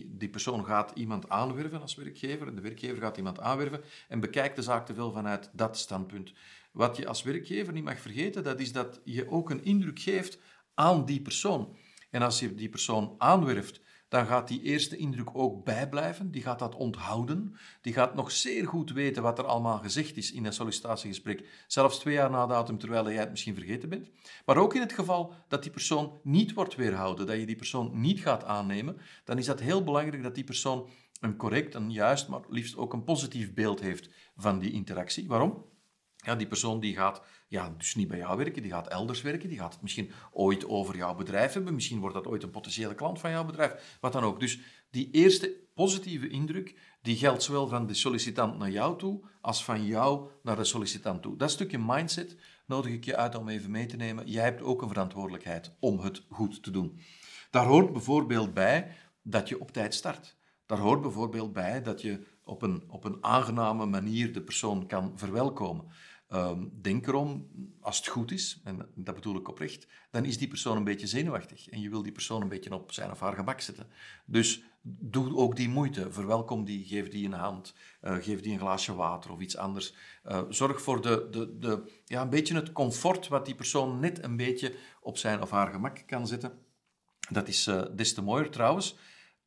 Die 0.07 0.29
persoon 0.29 0.65
gaat 0.65 0.91
iemand 0.95 1.29
aanwerven 1.29 1.81
als 1.81 1.95
werkgever 1.95 2.47
en 2.47 2.55
de 2.55 2.61
werkgever 2.61 3.01
gaat 3.01 3.17
iemand 3.17 3.39
aanwerven 3.39 3.83
en 4.07 4.19
bekijkt 4.19 4.55
de 4.55 4.61
zaak 4.61 4.85
te 4.85 4.93
veel 4.93 5.11
vanuit 5.11 5.49
dat 5.53 5.77
standpunt. 5.77 6.33
Wat 6.71 6.97
je 6.97 7.07
als 7.07 7.23
werkgever 7.23 7.73
niet 7.73 7.83
mag 7.83 7.99
vergeten, 7.99 8.43
dat 8.43 8.59
is 8.59 8.71
dat 8.71 9.01
je 9.03 9.29
ook 9.29 9.49
een 9.49 9.63
indruk 9.63 9.99
geeft 9.99 10.39
aan 10.73 11.05
die 11.05 11.21
persoon. 11.21 11.77
En 12.09 12.21
als 12.21 12.39
je 12.39 12.55
die 12.55 12.69
persoon 12.69 13.15
aanwerft 13.17 13.81
dan 14.15 14.25
gaat 14.25 14.47
die 14.47 14.61
eerste 14.61 14.97
indruk 14.97 15.29
ook 15.33 15.63
bijblijven. 15.63 16.31
Die 16.31 16.41
gaat 16.41 16.59
dat 16.59 16.75
onthouden. 16.75 17.55
Die 17.81 17.93
gaat 17.93 18.15
nog 18.15 18.31
zeer 18.31 18.67
goed 18.67 18.91
weten 18.91 19.23
wat 19.23 19.39
er 19.39 19.45
allemaal 19.45 19.77
gezegd 19.77 20.17
is 20.17 20.31
in 20.31 20.45
een 20.45 20.53
sollicitatiegesprek. 20.53 21.65
Zelfs 21.67 21.99
twee 21.99 22.13
jaar 22.13 22.29
na 22.29 22.45
datum, 22.45 22.77
terwijl 22.77 23.09
jij 23.09 23.19
het 23.19 23.29
misschien 23.29 23.53
vergeten 23.53 23.89
bent. 23.89 24.09
Maar 24.45 24.57
ook 24.57 24.75
in 24.75 24.81
het 24.81 24.93
geval 24.93 25.33
dat 25.47 25.63
die 25.63 25.71
persoon 25.71 26.19
niet 26.23 26.53
wordt 26.53 26.75
weerhouden, 26.75 27.27
dat 27.27 27.39
je 27.39 27.45
die 27.45 27.55
persoon 27.55 27.99
niet 28.01 28.19
gaat 28.19 28.43
aannemen, 28.43 28.97
dan 29.23 29.37
is 29.37 29.45
dat 29.45 29.59
heel 29.59 29.83
belangrijk 29.83 30.23
dat 30.23 30.35
die 30.35 30.43
persoon 30.43 30.89
een 31.19 31.35
correct, 31.35 31.75
een 31.75 31.91
juist, 31.91 32.27
maar 32.27 32.41
liefst 32.49 32.77
ook 32.77 32.93
een 32.93 33.03
positief 33.03 33.53
beeld 33.53 33.79
heeft 33.79 34.09
van 34.35 34.59
die 34.59 34.71
interactie. 34.71 35.27
Waarom? 35.27 35.65
Ja, 36.15 36.35
die 36.35 36.47
persoon 36.47 36.79
die 36.79 36.95
gaat 36.95 37.21
ja, 37.47 37.73
dus 37.77 37.95
niet 37.95 38.07
bij 38.07 38.17
jou 38.17 38.37
werken, 38.37 38.61
die 38.61 38.71
gaat 38.71 38.87
elders 38.87 39.21
werken, 39.21 39.49
die 39.49 39.57
gaat 39.57 39.73
het 39.73 39.81
misschien 39.81 40.11
ooit 40.31 40.67
over 40.67 40.95
jouw 40.95 41.15
bedrijf 41.15 41.53
hebben, 41.53 41.73
misschien 41.73 41.99
wordt 41.99 42.15
dat 42.15 42.27
ooit 42.27 42.43
een 42.43 42.49
potentiële 42.49 42.95
klant 42.95 43.19
van 43.19 43.31
jouw 43.31 43.45
bedrijf, 43.45 43.97
wat 44.01 44.13
dan 44.13 44.23
ook. 44.23 44.39
Dus 44.39 44.59
die 44.89 45.09
eerste 45.11 45.63
positieve 45.73 46.27
indruk, 46.27 46.97
die 47.01 47.17
geldt 47.17 47.43
zowel 47.43 47.67
van 47.67 47.87
de 47.87 47.93
sollicitant 47.93 48.57
naar 48.57 48.71
jou 48.71 48.97
toe, 48.97 49.25
als 49.41 49.63
van 49.63 49.85
jou 49.85 50.29
naar 50.43 50.55
de 50.55 50.63
sollicitant 50.63 51.21
toe. 51.21 51.37
Dat 51.37 51.51
stukje 51.51 51.77
mindset 51.77 52.37
nodig 52.65 52.91
ik 52.91 53.05
je 53.05 53.15
uit 53.15 53.35
om 53.35 53.49
even 53.49 53.71
mee 53.71 53.85
te 53.85 53.95
nemen. 53.95 54.27
Jij 54.27 54.43
hebt 54.43 54.61
ook 54.61 54.81
een 54.81 54.87
verantwoordelijkheid 54.87 55.75
om 55.79 55.99
het 55.99 56.25
goed 56.29 56.63
te 56.63 56.71
doen. 56.71 56.99
Daar 57.51 57.65
hoort 57.65 57.91
bijvoorbeeld 57.91 58.53
bij 58.53 58.91
dat 59.21 59.49
je 59.49 59.59
op 59.59 59.71
tijd 59.71 59.93
start. 59.93 60.35
Daar 60.65 60.79
hoort 60.79 61.01
bijvoorbeeld 61.01 61.53
bij 61.53 61.81
dat 61.81 62.01
je 62.01 62.25
op 62.43 62.61
een, 62.61 62.83
op 62.87 63.03
een 63.03 63.17
aangename 63.23 63.85
manier 63.85 64.33
de 64.33 64.41
persoon 64.41 64.87
kan 64.87 65.11
verwelkomen. 65.15 65.85
Um, 66.29 66.71
denk 66.81 67.07
erom, 67.07 67.49
als 67.81 67.97
het 67.97 68.07
goed 68.07 68.31
is, 68.31 68.61
en 68.63 68.89
dat 68.95 69.15
bedoel 69.15 69.35
ik 69.35 69.47
oprecht, 69.47 69.87
dan 70.11 70.25
is 70.25 70.37
die 70.37 70.47
persoon 70.47 70.77
een 70.77 70.83
beetje 70.83 71.07
zenuwachtig. 71.07 71.69
En 71.69 71.81
je 71.81 71.89
wil 71.89 72.03
die 72.03 72.11
persoon 72.11 72.41
een 72.41 72.47
beetje 72.47 72.73
op 72.73 72.91
zijn 72.91 73.11
of 73.11 73.19
haar 73.19 73.33
gemak 73.33 73.61
zetten. 73.61 73.87
Dus 74.25 74.63
doe 74.81 75.35
ook 75.35 75.55
die 75.55 75.69
moeite. 75.69 76.11
Verwelkom 76.11 76.65
die, 76.65 76.85
geef 76.85 77.09
die 77.09 77.25
een 77.25 77.33
hand, 77.33 77.75
uh, 78.01 78.15
geef 78.15 78.41
die 78.41 78.53
een 78.53 78.59
glaasje 78.59 78.95
water 78.95 79.31
of 79.31 79.39
iets 79.39 79.57
anders. 79.57 79.95
Uh, 80.25 80.41
zorg 80.49 80.81
voor 80.81 81.01
de, 81.01 81.27
de, 81.31 81.57
de, 81.57 82.01
ja, 82.05 82.21
een 82.21 82.29
beetje 82.29 82.55
het 82.55 82.71
comfort 82.71 83.27
wat 83.27 83.45
die 83.45 83.55
persoon 83.55 83.99
net 83.99 84.23
een 84.23 84.37
beetje 84.37 84.75
op 85.01 85.17
zijn 85.17 85.41
of 85.41 85.49
haar 85.49 85.71
gemak 85.71 86.03
kan 86.05 86.27
zetten. 86.27 86.59
Dat 87.29 87.47
is 87.47 87.67
uh, 87.67 87.83
des 87.95 88.13
te 88.13 88.21
mooier 88.21 88.49
trouwens. 88.49 88.97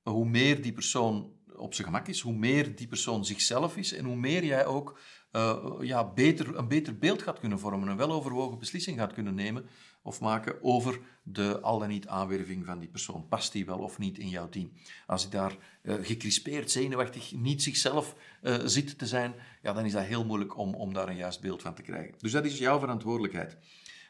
Hoe 0.02 0.28
meer 0.28 0.62
die 0.62 0.72
persoon 0.72 1.32
op 1.56 1.74
zijn 1.74 1.86
gemak 1.86 2.08
is, 2.08 2.20
hoe 2.20 2.34
meer 2.34 2.76
die 2.76 2.88
persoon 2.88 3.24
zichzelf 3.24 3.76
is 3.76 3.92
en 3.92 4.04
hoe 4.04 4.16
meer 4.16 4.44
jij 4.44 4.66
ook 4.66 4.98
uh, 5.32 5.64
ja, 5.80 6.12
beter, 6.12 6.56
een 6.56 6.68
beter 6.68 6.98
beeld 6.98 7.22
gaat 7.22 7.38
kunnen 7.38 7.58
vormen, 7.58 7.88
een 7.88 7.96
weloverwogen 7.96 8.58
beslissing 8.58 8.98
gaat 8.98 9.12
kunnen 9.12 9.34
nemen 9.34 9.68
of 10.02 10.20
maken 10.20 10.62
over 10.62 11.00
de 11.22 11.60
al 11.60 11.78
dan 11.78 11.88
niet 11.88 12.06
aanwerving 12.06 12.64
van 12.64 12.78
die 12.78 12.88
persoon. 12.88 13.28
Past 13.28 13.52
die 13.52 13.66
wel 13.66 13.78
of 13.78 13.98
niet 13.98 14.18
in 14.18 14.28
jouw 14.28 14.48
team? 14.48 14.72
Als 15.06 15.22
hij 15.22 15.30
daar 15.30 15.56
uh, 15.82 15.94
gecrispeerd, 16.02 16.70
zenuwachtig, 16.70 17.32
niet 17.32 17.62
zichzelf 17.62 18.16
uh, 18.42 18.56
zit 18.64 18.98
te 18.98 19.06
zijn, 19.06 19.34
ja, 19.62 19.72
dan 19.72 19.84
is 19.84 19.92
dat 19.92 20.04
heel 20.04 20.24
moeilijk 20.24 20.56
om, 20.56 20.74
om 20.74 20.92
daar 20.92 21.08
een 21.08 21.16
juist 21.16 21.40
beeld 21.40 21.62
van 21.62 21.74
te 21.74 21.82
krijgen. 21.82 22.14
Dus 22.18 22.32
dat 22.32 22.44
is 22.44 22.58
jouw 22.58 22.78
verantwoordelijkheid. 22.78 23.56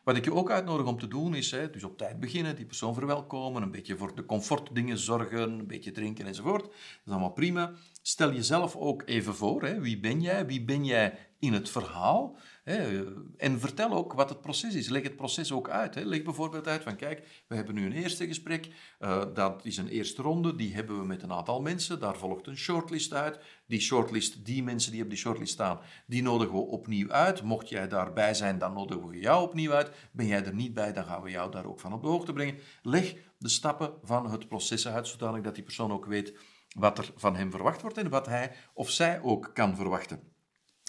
Wat 0.04 0.16
ik 0.16 0.24
je 0.24 0.34
ook 0.34 0.50
uitnodig 0.50 0.86
om 0.86 0.98
te 0.98 1.08
doen 1.08 1.34
is, 1.34 1.50
hè, 1.50 1.70
dus 1.70 1.84
op 1.84 1.98
tijd 1.98 2.20
beginnen, 2.20 2.56
die 2.56 2.64
persoon 2.64 2.94
verwelkomen, 2.94 3.62
een 3.62 3.70
beetje 3.70 3.96
voor 3.96 4.14
de 4.14 4.26
comfortdingen 4.26 4.98
zorgen, 4.98 5.58
een 5.58 5.66
beetje 5.66 5.90
drinken 5.90 6.26
enzovoort. 6.26 6.62
Dat 6.62 6.72
is 7.04 7.12
allemaal 7.12 7.32
prima. 7.32 7.72
Stel 8.08 8.32
jezelf 8.32 8.76
ook 8.76 9.02
even 9.06 9.34
voor. 9.34 9.62
Hè. 9.62 9.80
Wie 9.80 10.00
ben 10.00 10.20
jij? 10.20 10.46
Wie 10.46 10.64
ben 10.64 10.84
jij 10.84 11.18
in 11.38 11.52
het 11.52 11.70
verhaal? 11.70 12.36
Hè? 12.64 13.04
En 13.36 13.60
vertel 13.60 13.92
ook 13.92 14.12
wat 14.12 14.28
het 14.28 14.40
proces 14.40 14.74
is. 14.74 14.88
Leg 14.88 15.02
het 15.02 15.16
proces 15.16 15.52
ook 15.52 15.68
uit. 15.70 15.94
Hè. 15.94 16.04
Leg 16.04 16.22
bijvoorbeeld 16.22 16.66
uit 16.66 16.82
van, 16.82 16.96
kijk, 16.96 17.44
we 17.48 17.54
hebben 17.54 17.74
nu 17.74 17.86
een 17.86 17.92
eerste 17.92 18.26
gesprek. 18.26 18.68
Uh, 19.00 19.24
dat 19.34 19.64
is 19.64 19.76
een 19.76 19.88
eerste 19.88 20.22
ronde. 20.22 20.54
Die 20.54 20.74
hebben 20.74 20.98
we 20.98 21.06
met 21.06 21.22
een 21.22 21.32
aantal 21.32 21.60
mensen. 21.60 22.00
Daar 22.00 22.16
volgt 22.16 22.46
een 22.46 22.56
shortlist 22.56 23.12
uit. 23.12 23.38
Die 23.66 23.80
shortlist, 23.80 24.44
die 24.44 24.62
mensen 24.62 24.92
die 24.92 25.02
op 25.02 25.08
die 25.08 25.18
shortlist 25.18 25.52
staan, 25.52 25.80
die 26.06 26.22
nodigen 26.22 26.54
we 26.54 26.60
opnieuw 26.60 27.10
uit. 27.10 27.42
Mocht 27.42 27.68
jij 27.68 27.88
daarbij 27.88 28.34
zijn, 28.34 28.58
dan 28.58 28.72
nodigen 28.72 29.08
we 29.08 29.18
jou 29.18 29.42
opnieuw 29.42 29.72
uit. 29.72 29.90
Ben 30.12 30.26
jij 30.26 30.44
er 30.44 30.54
niet 30.54 30.74
bij, 30.74 30.92
dan 30.92 31.04
gaan 31.04 31.22
we 31.22 31.30
jou 31.30 31.50
daar 31.50 31.66
ook 31.66 31.80
van 31.80 31.92
op 31.92 32.02
de 32.02 32.08
hoogte 32.08 32.32
brengen. 32.32 32.58
Leg 32.82 33.14
de 33.38 33.48
stappen 33.48 33.92
van 34.02 34.30
het 34.30 34.48
proces 34.48 34.88
uit, 34.88 35.06
zodanig 35.06 35.42
dat 35.42 35.54
die 35.54 35.64
persoon 35.64 35.92
ook 35.92 36.06
weet 36.06 36.34
wat 36.76 36.98
er 36.98 37.12
van 37.16 37.36
hem 37.36 37.50
verwacht 37.50 37.82
wordt 37.82 37.98
en 37.98 38.08
wat 38.08 38.26
hij 38.26 38.52
of 38.72 38.90
zij 38.90 39.20
ook 39.22 39.50
kan 39.54 39.76
verwachten. 39.76 40.20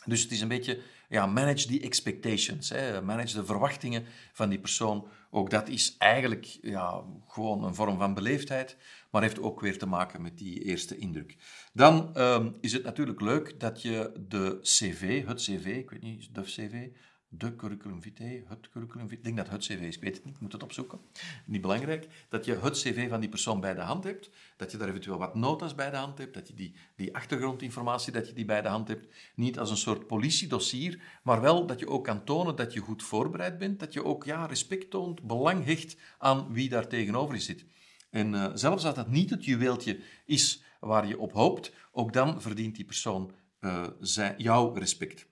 Dus 0.05 0.21
het 0.21 0.31
is 0.31 0.41
een 0.41 0.47
beetje 0.47 0.81
ja, 1.09 1.25
manage 1.25 1.67
the 1.67 1.81
expectations. 1.81 2.69
Hè. 2.69 3.01
Manage 3.01 3.35
de 3.35 3.45
verwachtingen 3.45 4.05
van 4.33 4.49
die 4.49 4.59
persoon. 4.59 5.07
Ook 5.29 5.49
dat 5.49 5.67
is 5.67 5.95
eigenlijk 5.97 6.45
ja, 6.61 7.03
gewoon 7.27 7.63
een 7.63 7.75
vorm 7.75 7.97
van 7.97 8.13
beleefdheid, 8.13 8.77
maar 9.11 9.21
heeft 9.21 9.41
ook 9.41 9.59
weer 9.59 9.77
te 9.77 9.85
maken 9.85 10.21
met 10.21 10.37
die 10.37 10.63
eerste 10.63 10.97
indruk. 10.97 11.37
Dan 11.73 12.15
ehm, 12.15 12.51
is 12.61 12.73
het 12.73 12.83
natuurlijk 12.83 13.21
leuk 13.21 13.59
dat 13.59 13.81
je 13.81 14.25
de 14.27 14.59
CV, 14.61 15.25
het 15.25 15.41
CV, 15.41 15.65
ik 15.65 15.89
weet 15.89 16.01
niet, 16.01 16.35
de 16.35 16.41
CV, 16.41 16.87
de 17.29 17.55
curriculum 17.55 18.01
vitae, 18.01 18.43
het 18.47 18.69
curriculum 18.69 19.07
vitae, 19.07 19.17
ik 19.17 19.23
denk 19.23 19.37
dat 19.37 19.49
het 19.49 19.61
cv 19.61 19.81
is, 19.81 19.95
ik 19.95 20.01
weet 20.01 20.15
het 20.15 20.25
niet, 20.25 20.35
ik 20.35 20.41
moet 20.41 20.51
het 20.51 20.63
opzoeken. 20.63 20.99
Niet 21.45 21.61
belangrijk. 21.61 22.07
Dat 22.29 22.45
je 22.45 22.59
het 22.59 22.73
cv 22.73 23.09
van 23.09 23.19
die 23.19 23.29
persoon 23.29 23.59
bij 23.59 23.73
de 23.73 23.81
hand 23.81 24.03
hebt, 24.03 24.29
dat 24.57 24.71
je 24.71 24.77
daar 24.77 24.89
eventueel 24.89 25.17
wat 25.17 25.35
notas 25.35 25.75
bij 25.75 25.89
de 25.89 25.97
hand 25.97 26.17
hebt, 26.17 26.33
dat 26.33 26.47
je 26.47 26.53
die, 26.53 26.75
die 26.95 27.15
achtergrondinformatie 27.15 28.13
dat 28.13 28.27
je 28.27 28.33
die 28.33 28.45
bij 28.45 28.61
de 28.61 28.67
hand 28.67 28.87
hebt, 28.87 29.07
niet 29.35 29.59
als 29.59 29.69
een 29.69 29.77
soort 29.77 30.07
politiedossier, 30.07 31.01
maar 31.23 31.41
wel 31.41 31.65
dat 31.65 31.79
je 31.79 31.87
ook 31.87 32.03
kan 32.03 32.23
tonen 32.23 32.55
dat 32.55 32.73
je 32.73 32.79
goed 32.79 33.03
voorbereid 33.03 33.57
bent, 33.57 33.79
dat 33.79 33.93
je 33.93 34.03
ook 34.03 34.23
ja, 34.23 34.45
respect 34.45 34.89
toont, 34.89 35.21
belang 35.21 35.65
hecht 35.65 35.97
aan 36.17 36.53
wie 36.53 36.69
daar 36.69 36.87
tegenover 36.87 37.41
zit. 37.41 37.65
En 38.09 38.33
uh, 38.33 38.49
zelfs 38.53 38.85
als 38.85 38.95
dat 38.95 39.09
niet 39.09 39.29
het 39.29 39.45
juweeltje 39.45 39.99
is 40.25 40.63
waar 40.79 41.07
je 41.07 41.19
op 41.19 41.33
hoopt, 41.33 41.73
ook 41.91 42.13
dan 42.13 42.41
verdient 42.41 42.75
die 42.75 42.85
persoon 42.85 43.31
uh, 43.61 43.87
zijn, 43.99 44.33
jouw 44.37 44.73
respect. 44.73 45.28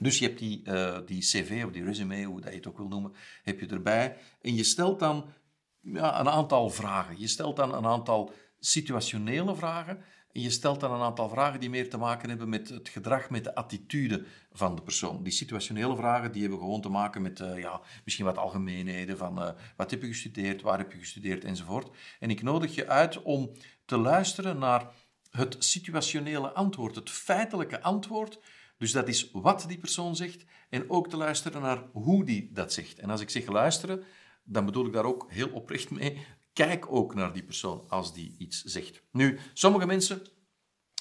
Dus 0.00 0.18
je 0.18 0.26
hebt 0.26 0.38
die, 0.38 0.62
uh, 0.64 0.98
die 1.06 1.20
cv 1.20 1.62
of 1.66 1.72
die 1.72 1.84
resume, 1.84 2.24
hoe 2.24 2.40
dat 2.40 2.50
je 2.50 2.56
het 2.56 2.66
ook 2.66 2.76
wil 2.76 2.88
noemen, 2.88 3.12
heb 3.42 3.60
je 3.60 3.66
erbij. 3.66 4.16
En 4.40 4.54
je 4.54 4.64
stelt 4.64 4.98
dan 4.98 5.32
ja, 5.80 6.20
een 6.20 6.28
aantal 6.28 6.70
vragen. 6.70 7.20
Je 7.20 7.28
stelt 7.28 7.56
dan 7.56 7.74
een 7.74 7.86
aantal 7.86 8.32
situationele 8.58 9.56
vragen. 9.56 10.04
En 10.32 10.40
je 10.40 10.50
stelt 10.50 10.80
dan 10.80 10.92
een 10.92 11.00
aantal 11.00 11.28
vragen 11.28 11.60
die 11.60 11.70
meer 11.70 11.90
te 11.90 11.96
maken 11.96 12.28
hebben 12.28 12.48
met 12.48 12.68
het 12.68 12.88
gedrag, 12.88 13.30
met 13.30 13.44
de 13.44 13.54
attitude 13.54 14.24
van 14.52 14.74
de 14.74 14.82
persoon. 14.82 15.22
Die 15.22 15.32
situationele 15.32 15.96
vragen 15.96 16.32
die 16.32 16.40
hebben 16.40 16.58
gewoon 16.58 16.80
te 16.80 16.88
maken 16.88 17.22
met 17.22 17.40
uh, 17.40 17.58
ja, 17.58 17.80
misschien 18.04 18.24
wat 18.24 18.38
algemeenheden 18.38 19.16
van 19.16 19.42
uh, 19.42 19.50
wat 19.76 19.90
heb 19.90 20.02
je 20.02 20.08
gestudeerd, 20.08 20.62
waar 20.62 20.78
heb 20.78 20.92
je 20.92 20.98
gestudeerd 20.98 21.44
enzovoort. 21.44 21.96
En 22.18 22.30
ik 22.30 22.42
nodig 22.42 22.74
je 22.74 22.88
uit 22.88 23.22
om 23.22 23.50
te 23.84 23.96
luisteren 23.96 24.58
naar 24.58 24.92
het 25.30 25.56
situationele 25.58 26.52
antwoord, 26.52 26.94
het 26.94 27.10
feitelijke 27.10 27.82
antwoord 27.82 28.40
dus 28.80 28.92
dat 28.92 29.08
is 29.08 29.30
wat 29.32 29.64
die 29.68 29.78
persoon 29.78 30.16
zegt 30.16 30.44
en 30.68 30.90
ook 30.90 31.08
te 31.08 31.16
luisteren 31.16 31.62
naar 31.62 31.84
hoe 31.92 32.24
die 32.24 32.52
dat 32.52 32.72
zegt. 32.72 32.98
En 32.98 33.10
als 33.10 33.20
ik 33.20 33.30
zeg 33.30 33.46
luisteren, 33.46 34.04
dan 34.44 34.64
bedoel 34.64 34.86
ik 34.86 34.92
daar 34.92 35.04
ook 35.04 35.26
heel 35.28 35.48
oprecht 35.48 35.90
mee. 35.90 36.26
Kijk 36.52 36.92
ook 36.92 37.14
naar 37.14 37.32
die 37.32 37.42
persoon 37.42 37.84
als 37.88 38.14
die 38.14 38.34
iets 38.38 38.62
zegt. 38.62 39.02
Nu, 39.12 39.38
sommige 39.52 39.86
mensen 39.86 40.22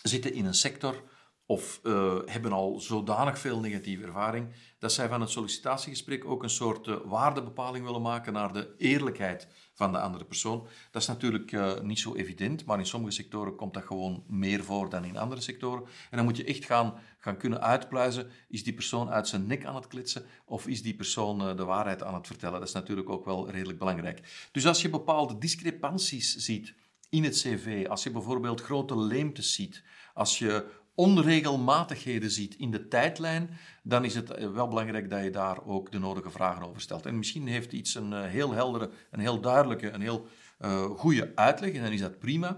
zitten 0.03 0.33
in 0.33 0.45
een 0.45 0.53
sector 0.53 1.03
of 1.49 1.79
uh, 1.83 2.15
hebben 2.25 2.51
al 2.51 2.79
zodanig 2.79 3.39
veel 3.39 3.59
negatieve 3.59 4.05
ervaring 4.05 4.47
dat 4.79 4.93
zij 4.93 5.07
van 5.07 5.21
het 5.21 5.29
sollicitatiegesprek 5.29 6.25
ook 6.25 6.43
een 6.43 6.49
soort 6.49 6.87
uh, 6.87 6.95
waardebepaling 7.05 7.85
willen 7.85 8.01
maken 8.01 8.33
naar 8.33 8.53
de 8.53 8.75
eerlijkheid 8.77 9.47
van 9.73 9.91
de 9.91 9.99
andere 9.99 10.25
persoon. 10.25 10.67
Dat 10.91 11.01
is 11.01 11.07
natuurlijk 11.07 11.51
uh, 11.51 11.79
niet 11.79 11.99
zo 11.99 12.15
evident, 12.15 12.65
maar 12.65 12.79
in 12.79 12.85
sommige 12.85 13.13
sectoren 13.13 13.55
komt 13.55 13.73
dat 13.73 13.83
gewoon 13.83 14.23
meer 14.27 14.63
voor 14.63 14.89
dan 14.89 15.05
in 15.05 15.17
andere 15.17 15.41
sectoren. 15.41 15.83
En 16.09 16.17
dan 16.17 16.25
moet 16.25 16.37
je 16.37 16.43
echt 16.43 16.65
gaan, 16.65 16.93
gaan 17.19 17.37
kunnen 17.37 17.61
uitpluizen, 17.61 18.29
is 18.47 18.63
die 18.63 18.73
persoon 18.73 19.09
uit 19.09 19.27
zijn 19.27 19.47
nek 19.47 19.65
aan 19.65 19.75
het 19.75 19.87
klitsen 19.87 20.25
of 20.45 20.67
is 20.67 20.81
die 20.81 20.95
persoon 20.95 21.55
de 21.55 21.65
waarheid 21.65 22.03
aan 22.03 22.13
het 22.13 22.27
vertellen? 22.27 22.59
Dat 22.59 22.67
is 22.67 22.73
natuurlijk 22.73 23.09
ook 23.09 23.25
wel 23.25 23.49
redelijk 23.49 23.79
belangrijk. 23.79 24.49
Dus 24.51 24.67
als 24.67 24.81
je 24.81 24.89
bepaalde 24.89 25.37
discrepanties 25.37 26.35
ziet 26.35 26.73
in 27.09 27.23
het 27.23 27.33
cv, 27.33 27.85
als 27.89 28.03
je 28.03 28.11
bijvoorbeeld 28.11 28.61
grote 28.61 28.97
leemtes 28.97 29.53
ziet, 29.53 29.83
als 30.13 30.39
je 30.39 30.65
onregelmatigheden 30.99 32.31
ziet 32.31 32.55
in 32.55 32.71
de 32.71 32.87
tijdlijn, 32.87 33.49
dan 33.83 34.05
is 34.05 34.15
het 34.15 34.29
eh, 34.29 34.51
wel 34.51 34.67
belangrijk 34.67 35.09
dat 35.09 35.23
je 35.23 35.29
daar 35.29 35.65
ook 35.65 35.91
de 35.91 35.99
nodige 35.99 36.29
vragen 36.29 36.67
over 36.67 36.81
stelt. 36.81 37.05
En 37.05 37.17
misschien 37.17 37.47
heeft 37.47 37.71
iets 37.71 37.95
een 37.95 38.13
eh, 38.13 38.23
heel 38.23 38.51
heldere, 38.53 38.89
een 39.11 39.19
heel 39.19 39.39
duidelijke, 39.39 39.89
een 39.89 40.01
heel 40.01 40.27
uh, 40.59 40.83
goede 40.83 41.31
uitleg, 41.35 41.73
en 41.73 41.81
dan 41.81 41.91
is 41.91 41.99
dat 41.99 42.19
prima. 42.19 42.57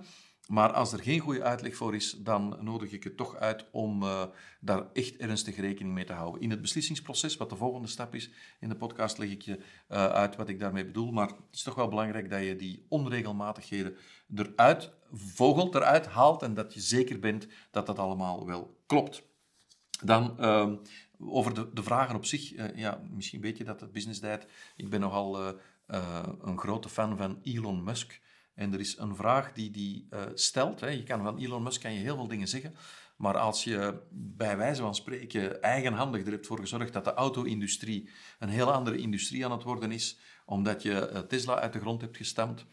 Maar 0.52 0.74
als 0.74 0.94
er 0.94 1.00
geen 1.00 1.20
goede 1.20 1.44
uitleg 1.44 1.76
voor 1.76 1.96
is, 1.96 2.12
dan 2.12 2.58
nodig 2.60 2.92
ik 2.92 3.04
het 3.04 3.18
toch 3.18 3.36
uit 3.36 3.66
om 3.72 4.04
uh, 4.04 4.24
daar 4.60 4.86
echt 4.94 5.18
ernstig 5.18 5.56
rekening 5.56 5.94
mee 5.94 6.06
te 6.06 6.14
houden. 6.14 6.42
In 6.42 6.50
het 6.50 6.62
beslissingsproces, 6.62 7.38
wat 7.38 7.50
de 7.50 7.56
volgende 7.56 7.88
stap 7.88 8.16
is 8.16 8.32
in 8.60 8.70
de 8.70 8.76
podcast, 8.76 9.18
leg 9.18 9.30
ik 9.30 9.42
je 9.42 9.58
uh, 9.58 10.06
uit 10.06 10.36
wat 10.36 10.50
ik 10.50 10.60
daarmee 10.60 10.86
bedoel. 10.86 11.12
Maar 11.12 11.28
het 11.28 11.38
is 11.52 11.64
toch 11.64 11.76
wel 11.76 11.88
belangrijk 11.88 12.30
dat 12.30 12.44
je 12.44 12.56
die 12.56 12.86
onregelmatigheden 12.90 13.96
eruit 14.36 14.92
vogelt, 15.12 15.76
eruit 15.76 16.06
haalt 16.06 16.42
en 16.42 16.54
dat 16.54 16.74
je 16.74 16.80
zeker 16.80 17.20
bent 17.20 17.48
dat 17.72 17.86
dat 17.86 18.00
allemaal 18.00 18.46
wel 18.46 18.82
klopt. 18.86 19.24
Dan 20.04 20.36
uh, 20.40 20.72
over 21.20 21.54
de, 21.54 21.70
de, 21.74 21.84
vragen 21.84 22.16
op 22.16 22.26
zich. 22.26 22.54
Uh, 22.54 22.76
ja, 22.76 23.02
misschien 23.12 23.42
weet 23.42 23.58
je 23.58 23.64
dat 23.64 23.82
het 23.82 23.92
Business. 23.92 24.22
Ik 24.76 24.90
ben 24.90 25.00
nogal 25.00 25.56
een 26.42 26.60
grote 26.60 26.90
fan 26.90 27.18
van 27.18 27.40
Elon 27.44 27.84
Musk... 27.84 28.22
En 28.54 28.74
er 28.74 28.80
is 28.80 28.98
een 28.98 29.16
vraag 29.16 29.54
die 29.54 29.72
die 29.72 30.08
uh, 30.10 30.22
stelt. 30.34 30.80
Hè. 30.80 30.88
Je 30.88 31.04
kan 31.04 31.24
van 31.24 31.38
Elon 31.38 31.64
Musk 31.64 31.82
kan 31.82 31.94
je 31.94 32.00
heel 32.00 32.16
veel 32.16 32.28
dingen 32.28 32.48
zeggen. 32.48 32.76
Maar 33.22 33.38
als 33.38 33.64
je 33.64 34.02
bij 34.12 34.58
wijze 34.58 34.82
van 34.82 34.96
spreken 34.96 35.62
eigenhandig 35.62 36.26
er 36.26 36.32
hebt 36.32 36.48
voor 36.48 36.60
gezorgd 36.60 36.94
dat 36.94 37.04
de 37.04 37.14
auto-industrie 37.14 38.10
een 38.40 38.50
heel 38.50 38.72
andere 38.72 38.98
industrie 38.98 39.46
aan 39.46 39.52
het 39.52 39.64
worden 39.64 39.92
is, 39.92 40.18
omdat 40.46 40.82
je 40.82 41.08
eh, 41.08 41.20
Tesla 41.20 41.60
uit 41.60 41.74
de 41.74 41.80
grond 41.80 42.02
hebt 42.02 42.18
gestampt, 42.18 42.66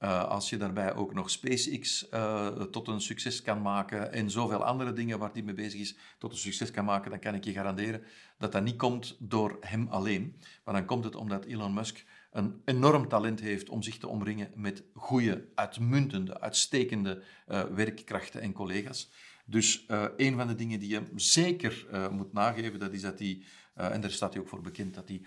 uh, 0.00 0.24
als 0.24 0.50
je 0.50 0.56
daarbij 0.56 0.94
ook 0.94 1.14
nog 1.14 1.30
SpaceX 1.30 2.08
uh, 2.14 2.46
tot 2.46 2.88
een 2.88 3.00
succes 3.00 3.42
kan 3.42 3.62
maken 3.62 4.12
en 4.12 4.30
zoveel 4.30 4.64
andere 4.64 4.92
dingen 4.92 5.18
waar 5.18 5.32
hij 5.32 5.42
mee 5.42 5.54
bezig 5.54 5.80
is 5.80 5.96
tot 6.18 6.32
een 6.32 6.38
succes 6.38 6.70
kan 6.70 6.84
maken, 6.84 7.10
dan 7.10 7.20
kan 7.20 7.34
ik 7.34 7.44
je 7.44 7.52
garanderen 7.52 8.02
dat 8.38 8.52
dat 8.52 8.62
niet 8.62 8.76
komt 8.76 9.16
door 9.18 9.56
hem 9.60 9.88
alleen. 9.88 10.36
Maar 10.64 10.74
dan 10.74 10.84
komt 10.84 11.04
het 11.04 11.14
omdat 11.14 11.44
Elon 11.44 11.74
Musk 11.74 12.04
een 12.30 12.60
enorm 12.64 13.08
talent 13.08 13.40
heeft 13.40 13.68
om 13.68 13.82
zich 13.82 13.98
te 13.98 14.08
omringen 14.08 14.50
met 14.54 14.84
goede, 14.94 15.48
uitmuntende, 15.54 16.40
uitstekende 16.40 17.22
uh, 17.48 17.62
werkkrachten 17.62 18.40
en 18.40 18.52
collega's. 18.52 19.10
Dus 19.44 19.84
een 20.16 20.36
van 20.36 20.46
de 20.46 20.54
dingen 20.54 20.78
die 20.78 20.88
je 20.88 21.02
zeker 21.14 21.86
moet 22.10 22.32
nageven, 22.32 22.78
dat 22.78 22.92
is 22.92 23.00
dat 23.00 23.18
hij, 23.18 23.42
en 23.74 24.00
daar 24.00 24.10
staat 24.10 24.32
hij 24.32 24.42
ook 24.42 24.48
voor 24.48 24.60
bekend, 24.60 24.94
dat 24.94 25.08
hij 25.08 25.22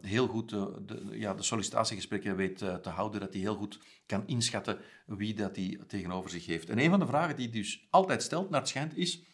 heel 0.00 0.26
goed 0.26 0.50
de, 0.50 1.08
ja, 1.10 1.34
de 1.34 1.42
sollicitatiegesprekken 1.42 2.36
weet 2.36 2.58
te 2.58 2.88
houden, 2.88 3.20
dat 3.20 3.32
hij 3.32 3.42
heel 3.42 3.56
goed 3.56 3.80
kan 4.06 4.26
inschatten 4.26 4.78
wie 5.06 5.34
dat 5.34 5.56
hij 5.56 5.80
tegenover 5.86 6.30
zich 6.30 6.46
heeft. 6.46 6.70
En 6.70 6.78
een 6.78 6.90
van 6.90 7.00
de 7.00 7.06
vragen 7.06 7.36
die 7.36 7.48
hij 7.48 7.58
dus 7.58 7.86
altijd 7.90 8.22
stelt, 8.22 8.50
naar 8.50 8.60
het 8.60 8.68
schijnt, 8.68 8.96
is 8.96 9.26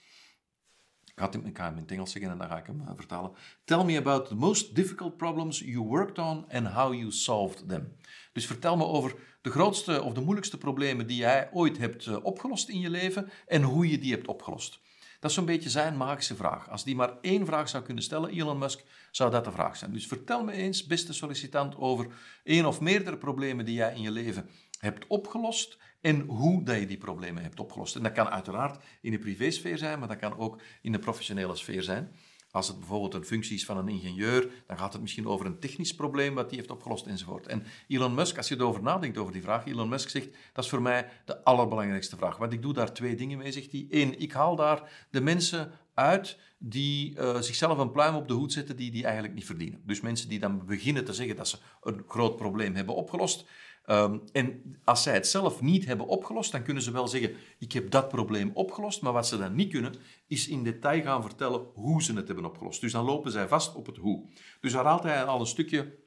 ik 1.14 1.20
ga, 1.56 1.64
hem 1.64 1.74
in 1.74 1.82
het 1.82 1.90
Engels 1.90 2.10
zeggen 2.10 2.30
en 2.30 2.38
dan 2.38 2.48
ga 2.48 2.58
ik 2.58 2.66
hem 2.66 2.82
vertalen. 2.96 3.32
Tell 3.64 3.84
me 3.84 3.98
about 3.98 4.28
the 4.28 4.34
most 4.34 4.74
difficult 4.74 5.16
problems 5.16 5.58
you 5.58 5.78
worked 5.78 6.18
on 6.18 6.44
and 6.50 6.66
how 6.66 6.94
you 6.94 7.10
solved 7.10 7.68
them. 7.68 7.96
Dus 8.32 8.46
vertel 8.46 8.76
me 8.76 8.84
over 8.84 9.14
de 9.42 9.50
grootste 9.50 10.02
of 10.02 10.12
de 10.12 10.20
moeilijkste 10.20 10.58
problemen 10.58 11.06
die 11.06 11.16
jij 11.16 11.50
ooit 11.52 11.78
hebt 11.78 12.22
opgelost 12.22 12.68
in 12.68 12.80
je 12.80 12.90
leven 12.90 13.30
en 13.46 13.62
hoe 13.62 13.90
je 13.90 13.98
die 13.98 14.12
hebt 14.12 14.26
opgelost. 14.26 14.80
Dat 15.24 15.32
is 15.32 15.38
zo'n 15.38 15.48
beetje 15.48 15.70
zijn 15.70 15.96
magische 15.96 16.34
vraag. 16.34 16.70
Als 16.70 16.84
die 16.84 16.94
maar 16.94 17.12
één 17.20 17.46
vraag 17.46 17.68
zou 17.68 17.84
kunnen 17.84 18.02
stellen, 18.02 18.30
Elon 18.30 18.58
Musk, 18.58 18.84
zou 19.10 19.30
dat 19.30 19.44
de 19.44 19.52
vraag 19.52 19.76
zijn. 19.76 19.92
Dus 19.92 20.06
vertel 20.06 20.44
me 20.44 20.52
eens, 20.52 20.86
beste 20.86 21.12
sollicitant, 21.12 21.76
over 21.76 22.06
één 22.42 22.66
of 22.66 22.80
meerdere 22.80 23.16
problemen 23.16 23.64
die 23.64 23.74
jij 23.74 23.94
in 23.94 24.02
je 24.02 24.10
leven 24.10 24.48
hebt 24.78 25.06
opgelost 25.06 25.78
en 26.00 26.20
hoe 26.20 26.62
dat 26.62 26.78
je 26.78 26.86
die 26.86 26.98
problemen 26.98 27.42
hebt 27.42 27.60
opgelost. 27.60 27.96
En 27.96 28.02
dat 28.02 28.12
kan 28.12 28.28
uiteraard 28.28 28.84
in 29.00 29.10
de 29.10 29.18
privésfeer 29.18 29.78
zijn, 29.78 29.98
maar 29.98 30.08
dat 30.08 30.18
kan 30.18 30.38
ook 30.38 30.60
in 30.82 30.92
de 30.92 30.98
professionele 30.98 31.56
sfeer 31.56 31.82
zijn. 31.82 32.12
Als 32.54 32.68
het 32.68 32.78
bijvoorbeeld 32.78 33.14
een 33.14 33.24
functie 33.24 33.54
is 33.54 33.64
van 33.64 33.76
een 33.76 33.88
ingenieur, 33.88 34.50
dan 34.66 34.78
gaat 34.78 34.92
het 34.92 35.02
misschien 35.02 35.26
over 35.26 35.46
een 35.46 35.58
technisch 35.58 35.94
probleem 35.94 36.34
wat 36.34 36.48
die 36.48 36.58
heeft 36.58 36.70
opgelost 36.70 37.06
enzovoort. 37.06 37.46
En 37.46 37.64
Elon 37.88 38.14
Musk, 38.14 38.36
als 38.36 38.48
je 38.48 38.54
erover 38.54 38.82
nadenkt 38.82 39.18
over 39.18 39.32
die 39.32 39.42
vraag, 39.42 39.66
Elon 39.66 39.88
Musk 39.88 40.08
zegt, 40.08 40.28
dat 40.52 40.64
is 40.64 40.70
voor 40.70 40.82
mij 40.82 41.08
de 41.24 41.44
allerbelangrijkste 41.44 42.16
vraag. 42.16 42.36
Want 42.36 42.52
ik 42.52 42.62
doe 42.62 42.72
daar 42.72 42.92
twee 42.92 43.14
dingen 43.14 43.38
mee, 43.38 43.52
zegt 43.52 43.72
hij. 43.72 43.86
Eén, 43.90 44.20
ik 44.20 44.32
haal 44.32 44.56
daar 44.56 45.06
de 45.10 45.20
mensen 45.20 45.70
uit 45.94 46.38
die 46.58 47.18
uh, 47.18 47.40
zichzelf 47.40 47.78
een 47.78 47.92
pluim 47.92 48.14
op 48.14 48.28
de 48.28 48.34
hoed 48.34 48.52
zetten 48.52 48.76
die 48.76 48.90
die 48.90 49.04
eigenlijk 49.04 49.34
niet 49.34 49.46
verdienen. 49.46 49.82
Dus 49.84 50.00
mensen 50.00 50.28
die 50.28 50.38
dan 50.38 50.66
beginnen 50.66 51.04
te 51.04 51.12
zeggen 51.12 51.36
dat 51.36 51.48
ze 51.48 51.58
een 51.82 52.04
groot 52.08 52.36
probleem 52.36 52.74
hebben 52.74 52.94
opgelost, 52.94 53.48
Um, 53.86 54.22
en 54.32 54.76
als 54.84 55.02
zij 55.02 55.14
het 55.14 55.26
zelf 55.26 55.60
niet 55.60 55.84
hebben 55.84 56.06
opgelost, 56.06 56.52
dan 56.52 56.62
kunnen 56.62 56.82
ze 56.82 56.90
wel 56.90 57.08
zeggen: 57.08 57.34
Ik 57.58 57.72
heb 57.72 57.90
dat 57.90 58.08
probleem 58.08 58.50
opgelost. 58.54 59.02
Maar 59.02 59.12
wat 59.12 59.26
ze 59.26 59.38
dan 59.38 59.54
niet 59.54 59.72
kunnen, 59.72 59.94
is 60.26 60.48
in 60.48 60.62
detail 60.62 61.02
gaan 61.02 61.22
vertellen 61.22 61.66
hoe 61.74 62.02
ze 62.02 62.14
het 62.14 62.26
hebben 62.26 62.44
opgelost. 62.44 62.80
Dus 62.80 62.92
dan 62.92 63.04
lopen 63.04 63.30
zij 63.30 63.48
vast 63.48 63.74
op 63.74 63.86
het 63.86 63.96
hoe. 63.96 64.28
Dus 64.60 64.72
daar 64.72 64.84
haalt 64.84 65.02
hij 65.02 65.24
al 65.24 65.40
een 65.40 65.46
stukje 65.46 66.02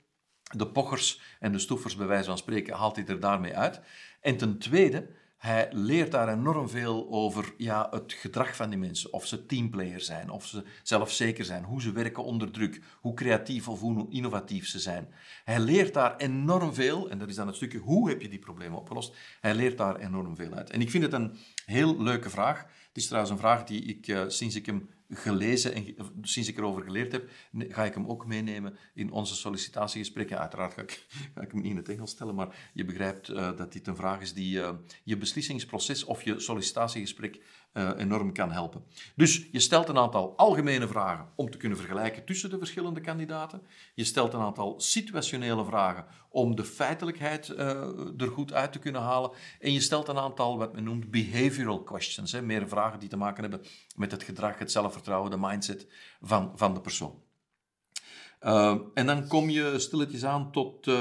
de 0.56 0.68
pochers 0.68 1.22
en 1.40 1.52
de 1.52 1.60
stoeffers, 1.60 1.96
bij 1.96 2.08
wijze 2.08 2.28
van 2.28 2.38
spreken, 2.38 2.76
haalt 2.76 2.96
hij 2.96 3.06
er 3.06 3.20
daarmee 3.20 3.58
uit. 3.58 3.82
En 4.22 4.38
ten 4.38 4.58
tweede 4.58 5.10
hij 5.38 5.67
leert 5.72 6.12
daar 6.12 6.29
enorm 6.29 6.70
veel 6.70 7.08
over 7.10 7.53
ja, 7.58 7.88
het 7.91 8.13
gedrag 8.13 8.56
van 8.56 8.70
die 8.70 8.79
mensen. 8.79 9.13
Of 9.13 9.25
ze 9.25 9.46
teamplayer 9.46 10.01
zijn, 10.01 10.29
of 10.29 10.46
ze 10.46 10.63
zelfzeker 10.84 11.46
zijn, 11.46 11.63
hoe 11.63 11.82
ze 11.82 11.91
werken 11.91 12.24
onder 12.24 12.51
druk, 12.51 12.82
hoe 13.01 13.13
creatief 13.13 13.67
of 13.67 13.79
hoe 13.79 14.06
innovatief 14.10 14.67
ze 14.67 14.79
zijn. 14.79 15.13
Hij 15.44 15.60
leert 15.60 15.94
daar 15.94 16.17
enorm 16.17 16.74
veel, 16.74 17.10
en 17.10 17.17
dat 17.20 17.29
is 17.29 17.36
dan 17.36 17.48
het 17.48 17.56
stukje 17.56 17.77
hoe 17.77 18.10
heb 18.10 18.22
je 18.22 18.29
die 18.29 18.39
problemen 18.39 18.79
opgelost. 18.79 19.15
Hij 19.41 19.56
leert 19.56 19.77
daar 19.77 19.96
enorm 19.96 20.36
veel 20.36 20.53
uit. 20.53 20.70
En 20.70 20.82
ik 20.82 20.89
vind 20.89 21.03
het 21.03 21.13
een, 21.13 21.38
Heel 21.67 22.01
leuke 22.01 22.29
vraag. 22.29 22.62
Het 22.62 22.98
is 22.98 23.06
trouwens 23.06 23.34
een 23.34 23.39
vraag 23.39 23.63
die 23.63 23.82
ik 23.84 24.08
uh, 24.08 24.24
sinds 24.27 24.56
ik 24.56 24.65
hem 24.65 24.89
gelezen 25.10 25.74
en 25.74 25.96
sinds 26.22 26.50
ik 26.50 26.58
erover 26.58 26.84
geleerd 26.84 27.12
heb, 27.12 27.30
ga 27.58 27.86
ik 27.86 27.94
hem 27.94 28.08
ook 28.08 28.26
meenemen 28.26 28.78
in 28.94 29.12
onze 29.12 29.36
sollicitatiegesprekken. 29.36 30.40
Uiteraard 30.40 30.74
ga 30.74 30.82
ik, 30.82 31.06
hem 31.34 31.62
niet 31.62 31.66
in 31.66 31.78
het 31.78 31.90
Engels 31.90 32.12
stellen, 32.12 32.36
maar 32.36 32.70
je 32.74 32.86
begrijpt 32.86 33.30
uh, 33.30 33.58
dat 33.58 33.74
dit 33.74 33.88
een 33.88 33.96
vraag 33.96 34.22
is 34.22 34.34
die 34.34 34.60
uh, 34.60 34.70
je 35.04 35.18
beslissingsproces 35.18 36.04
of 36.04 36.24
je 36.24 36.40
sollicitatiegesprek 36.40 37.42
uh, 37.74 37.90
enorm 37.98 38.34
kan 38.34 38.52
helpen. 38.52 38.84
Dus 39.16 39.48
je 39.52 39.60
stelt 39.60 39.90
een 39.90 39.98
aantal 39.98 40.38
algemene 40.38 40.88
vragen 40.88 41.30
om 41.36 41.50
te 41.50 41.58
kunnen 41.58 41.78
vergelijken 41.78 42.26
tussen 42.26 42.50
de 42.50 42.58
verschillende 42.58 43.02
kandidaten. 43.02 43.62
Je 43.94 44.04
stelt 44.04 44.34
een 44.34 44.40
aantal 44.40 44.80
situationele 44.80 45.66
vragen 45.66 46.06
om 46.30 46.56
de 46.56 46.64
feitelijkheid 46.64 47.48
er 47.48 48.28
goed 48.32 48.54
uit 48.54 48.72
te 48.72 48.80
kunnen 48.80 49.02
halen. 49.02 49.32
En 49.60 49.74
je 49.74 49.80
stelt 49.80 50.08
een 50.08 50.18
aantal 50.18 50.58
wat 50.58 50.74
men 50.74 50.84
noemt 50.84 51.12
behavioral 51.12 51.84
questions, 51.84 52.32
hè, 52.32 52.42
meer 52.42 52.68
vragen 52.68 53.00
die 53.00 53.10
te 53.10 53.18
maken 53.18 53.42
hebben 53.42 53.62
met 53.96 54.12
het 54.12 54.24
gedrag, 54.24 54.60
het 54.60 54.72
zelfvertrouwen, 54.98 55.32
de 55.32 55.48
mindset 55.48 55.88
van, 56.22 56.51
van 56.56 56.74
de 56.74 56.82
persoon. 56.82 57.25
Uh, 58.42 58.77
en 58.94 59.06
dan 59.06 59.27
kom 59.27 59.50
je 59.50 59.80
stilletjes 59.80 60.25
aan 60.25 60.51
tot 60.51 60.88
uh, 60.88 60.96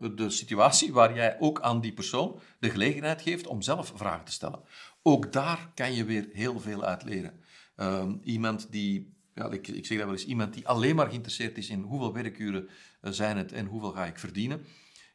de 0.00 0.30
situatie 0.30 0.92
waar 0.92 1.14
jij 1.14 1.36
ook 1.40 1.60
aan 1.60 1.80
die 1.80 1.92
persoon 1.92 2.40
de 2.60 2.70
gelegenheid 2.70 3.22
geeft 3.22 3.46
om 3.46 3.62
zelf 3.62 3.92
vragen 3.94 4.24
te 4.24 4.32
stellen. 4.32 4.60
Ook 5.02 5.32
daar 5.32 5.70
kan 5.74 5.92
je 5.94 6.04
weer 6.04 6.28
heel 6.32 6.60
veel 6.60 6.84
uit 6.84 7.04
leren. 7.04 7.40
Uh, 7.76 8.12
iemand 8.22 8.72
die, 8.72 9.14
ja, 9.34 9.50
ik, 9.50 9.68
ik 9.68 9.86
zeg 9.86 9.96
dat 9.96 10.06
wel 10.06 10.16
eens, 10.16 10.26
iemand 10.26 10.54
die 10.54 10.68
alleen 10.68 10.96
maar 10.96 11.08
geïnteresseerd 11.08 11.58
is 11.58 11.68
in 11.68 11.82
hoeveel 11.82 12.12
werkuren 12.12 12.68
eh, 13.00 13.12
zijn 13.12 13.36
het 13.36 13.52
en 13.52 13.66
hoeveel 13.66 13.92
ga 13.92 14.06
ik 14.06 14.18
verdienen, 14.18 14.64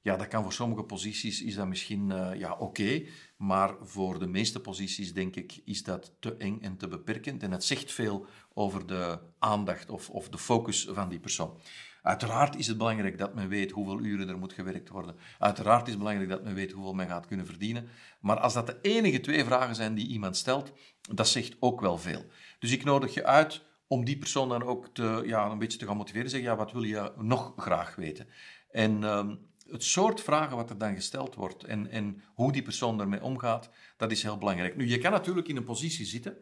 ja, 0.05 0.15
dat 0.17 0.27
kan 0.27 0.43
voor 0.43 0.53
sommige 0.53 0.83
posities 0.83 1.41
is 1.41 1.55
dat 1.55 1.67
misschien 1.67 2.09
uh, 2.09 2.29
ja, 2.35 2.53
oké, 2.53 3.03
maar 3.38 3.75
voor 3.81 4.19
de 4.19 4.27
meeste 4.27 4.59
posities 4.59 5.13
denk 5.13 5.35
ik 5.35 5.62
is 5.63 5.83
dat 5.83 6.13
te 6.19 6.35
eng 6.38 6.59
en 6.62 6.77
te 6.77 6.88
beperkend 6.88 7.43
en 7.43 7.51
het 7.51 7.63
zegt 7.63 7.91
veel 7.91 8.25
over 8.53 8.88
de 8.88 9.19
aandacht 9.39 9.89
of, 9.89 10.09
of 10.09 10.29
de 10.29 10.38
focus 10.38 10.88
van 10.89 11.09
die 11.09 11.19
persoon. 11.19 11.59
Uiteraard 12.01 12.55
is 12.55 12.67
het 12.67 12.77
belangrijk 12.77 13.17
dat 13.17 13.33
men 13.33 13.47
weet 13.47 13.71
hoeveel 13.71 14.00
uren 14.00 14.29
er 14.29 14.38
moet 14.38 14.53
gewerkt 14.53 14.89
worden. 14.89 15.15
Uiteraard 15.39 15.83
is 15.83 15.89
het 15.89 15.97
belangrijk 15.97 16.29
dat 16.29 16.43
men 16.43 16.53
weet 16.53 16.71
hoeveel 16.71 16.93
men 16.93 17.07
gaat 17.07 17.27
kunnen 17.27 17.45
verdienen. 17.45 17.88
Maar 18.19 18.39
als 18.39 18.53
dat 18.53 18.67
de 18.67 18.79
enige 18.81 19.19
twee 19.19 19.43
vragen 19.43 19.75
zijn 19.75 19.95
die 19.95 20.07
iemand 20.07 20.38
stelt, 20.38 20.71
dat 21.01 21.27
zegt 21.27 21.55
ook 21.59 21.81
wel 21.81 21.97
veel. 21.97 22.25
Dus 22.59 22.71
ik 22.71 22.83
nodig 22.83 23.13
je 23.13 23.25
uit 23.25 23.62
om 23.88 24.05
die 24.05 24.17
persoon 24.17 24.50
dan 24.50 24.63
ook 24.63 24.88
te, 24.93 25.21
ja, 25.25 25.45
een 25.45 25.59
beetje 25.59 25.77
te 25.77 25.85
gaan 25.85 25.97
motiveren. 25.97 26.29
Zeggen, 26.29 26.50
ja, 26.50 26.55
wat 26.55 26.71
wil 26.71 26.83
je 26.83 27.12
nog 27.17 27.53
graag 27.57 27.95
weten? 27.95 28.27
En 28.69 29.03
um, 29.03 29.53
het 29.69 29.84
soort 29.84 30.22
vragen 30.22 30.55
wat 30.55 30.69
er 30.69 30.77
dan 30.77 30.95
gesteld 30.95 31.36
wordt 31.36 31.63
en, 31.63 31.89
en 31.89 32.24
hoe 32.34 32.51
die 32.51 32.62
persoon 32.62 33.00
ermee 33.00 33.24
omgaat, 33.24 33.69
dat 33.98 34.12
is 34.12 34.24
heel 34.24 34.38
belangrijk. 34.38 34.75
Nu, 34.75 34.88
je 34.88 34.98
kan 34.98 35.12
natuurlijk 35.12 35.48
in 35.48 35.55
een 35.55 35.63
positie 35.63 36.05
zitten 36.05 36.38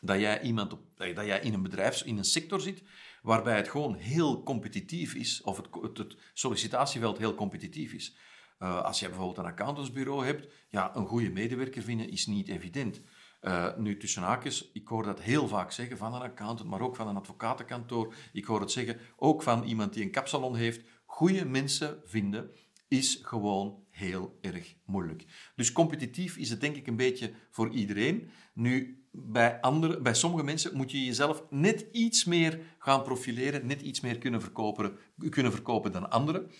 dat 0.00 0.20
jij, 0.20 0.40
iemand 0.42 0.72
op, 0.72 0.80
dat 0.96 1.24
jij 1.24 1.40
in 1.40 1.54
een 1.54 1.62
bedrijf, 1.62 2.02
in 2.02 2.18
een 2.18 2.24
sector 2.24 2.60
zit, 2.60 2.82
waarbij 3.22 3.56
het 3.56 3.68
gewoon 3.68 3.94
heel 3.94 4.42
competitief 4.42 5.14
is, 5.14 5.42
of 5.42 5.56
het, 5.56 6.16
sollicitatieveld 6.34 7.18
heel 7.18 7.34
competitief 7.34 7.92
is. 7.92 8.16
Uh, 8.58 8.82
als 8.82 9.00
je 9.00 9.08
bijvoorbeeld 9.08 9.38
een 9.38 9.52
accountantsbureau 9.52 10.24
hebt, 10.26 10.52
ja, 10.68 10.96
een 10.96 11.06
goede 11.06 11.30
medewerker 11.30 11.82
vinden 11.82 12.10
is 12.10 12.26
niet 12.26 12.48
evident. 12.48 13.00
Uh, 13.42 13.76
nu, 13.76 13.96
tussen 13.96 14.22
haakjes, 14.22 14.70
ik 14.72 14.88
hoor 14.88 15.02
dat 15.02 15.20
heel 15.20 15.48
vaak 15.48 15.72
zeggen 15.72 15.96
van 15.96 16.14
een 16.14 16.20
accountant, 16.20 16.68
maar 16.68 16.80
ook 16.80 16.96
van 16.96 17.08
een 17.08 17.16
advocatenkantoor. 17.16 18.14
Ik 18.32 18.44
hoor 18.44 18.60
het 18.60 18.70
zeggen 18.70 18.98
ook 19.16 19.42
van 19.42 19.64
iemand 19.64 19.92
die 19.92 20.04
een 20.04 20.10
kapsalon 20.10 20.56
heeft 20.56 20.84
goede 21.20 21.44
mensen 21.44 22.00
vinden 22.04 22.50
is 22.88 23.18
gewoon 23.22 23.84
heel 23.90 24.38
erg 24.40 24.74
moeilijk. 24.84 25.24
Dus 25.56 25.72
competitief 25.72 26.36
is 26.36 26.50
het 26.50 26.60
denk 26.60 26.76
ik 26.76 26.86
een 26.86 26.96
beetje 26.96 27.32
voor 27.50 27.70
iedereen. 27.70 28.30
Nu, 28.54 29.04
bij, 29.12 29.60
andere, 29.60 30.00
bij 30.00 30.14
sommige 30.14 30.44
mensen 30.44 30.76
moet 30.76 30.90
je 30.90 31.04
jezelf 31.04 31.44
net 31.50 31.86
iets 31.92 32.24
meer 32.24 32.60
gaan 32.78 33.02
profileren, 33.02 33.66
net 33.66 33.82
iets 33.82 34.00
meer 34.00 34.18
kunnen 34.18 34.40
verkopen, 34.40 34.98
kunnen 35.28 35.52
verkopen 35.52 35.92
dan 35.92 36.10
anderen. 36.10 36.50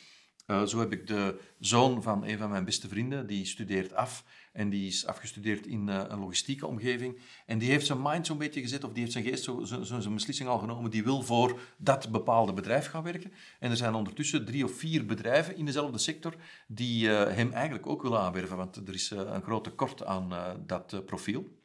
Uh, 0.51 0.63
zo 0.63 0.79
heb 0.79 0.93
ik 0.93 1.07
de 1.07 1.41
zoon 1.59 2.03
van 2.03 2.25
een 2.25 2.39
van 2.39 2.51
mijn 2.51 2.65
beste 2.65 2.89
vrienden, 2.89 3.27
die 3.27 3.47
studeert 3.47 3.95
af. 3.95 4.25
En 4.53 4.71
die 4.71 4.87
is 4.87 5.07
afgestudeerd 5.07 5.67
in 5.67 5.89
uh, 5.89 6.03
een 6.09 6.19
logistieke 6.19 6.67
omgeving. 6.67 7.19
En 7.47 7.59
die 7.59 7.71
heeft 7.71 7.87
zijn 7.87 8.03
mind 8.03 8.27
zo'n 8.27 8.39
beetje 8.39 8.61
gezet, 8.61 8.85
of 8.85 8.91
die 8.91 9.01
heeft 9.01 9.13
zijn 9.13 9.25
geest 9.25 9.45
zo, 9.45 9.65
zo, 9.65 9.83
zo, 9.83 10.01
zijn 10.01 10.15
beslissing 10.15 10.49
al 10.49 10.59
genomen. 10.59 10.91
Die 10.91 11.05
wil 11.05 11.23
voor 11.23 11.61
dat 11.77 12.11
bepaalde 12.11 12.53
bedrijf 12.53 12.87
gaan 12.87 13.03
werken. 13.03 13.33
En 13.59 13.71
er 13.71 13.77
zijn 13.77 13.95
ondertussen 13.95 14.45
drie 14.45 14.65
of 14.65 14.73
vier 14.73 15.07
bedrijven 15.07 15.57
in 15.57 15.65
dezelfde 15.65 15.99
sector 15.99 16.35
die 16.67 17.07
uh, 17.07 17.23
hem 17.29 17.53
eigenlijk 17.53 17.87
ook 17.87 18.03
willen 18.03 18.21
aanwerven. 18.21 18.57
Want 18.57 18.77
er 18.77 18.95
is 18.95 19.11
een 19.11 19.43
groot 19.43 19.65
tekort 19.65 20.05
aan 20.05 20.33
dat 20.67 21.03
profiel. 21.07 21.59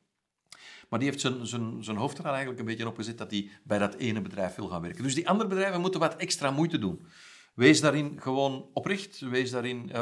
Maar 0.89 1.00
die 1.00 1.10
heeft 1.10 1.21
zijn, 1.21 1.48
zijn, 1.48 1.84
zijn 1.84 1.98
hoofd 1.98 2.17
er 2.17 2.26
eigenlijk 2.26 2.60
een 2.60 2.65
beetje 2.65 2.88
op 2.88 2.95
gezet 2.95 3.17
dat 3.17 3.32
hij 3.32 3.50
bij 3.63 3.78
dat 3.78 3.95
ene 3.95 4.21
bedrijf 4.21 4.56
wil 4.56 4.67
gaan 4.67 4.82
werken. 4.82 5.04
Dus 5.04 5.15
die 5.15 5.30
andere 5.30 5.50
bedrijven 5.50 5.82
moeten 5.82 6.00
wat 6.00 6.15
extra 6.15 6.52
moeite 6.52 6.80
doen. 6.80 7.06
Wees 7.56 7.82
daarin 7.82 8.22
gewoon 8.22 8.70
oprecht. 8.74 9.20
Wees 9.20 9.52
daarin. 9.52 9.91
Uh, 9.94 10.02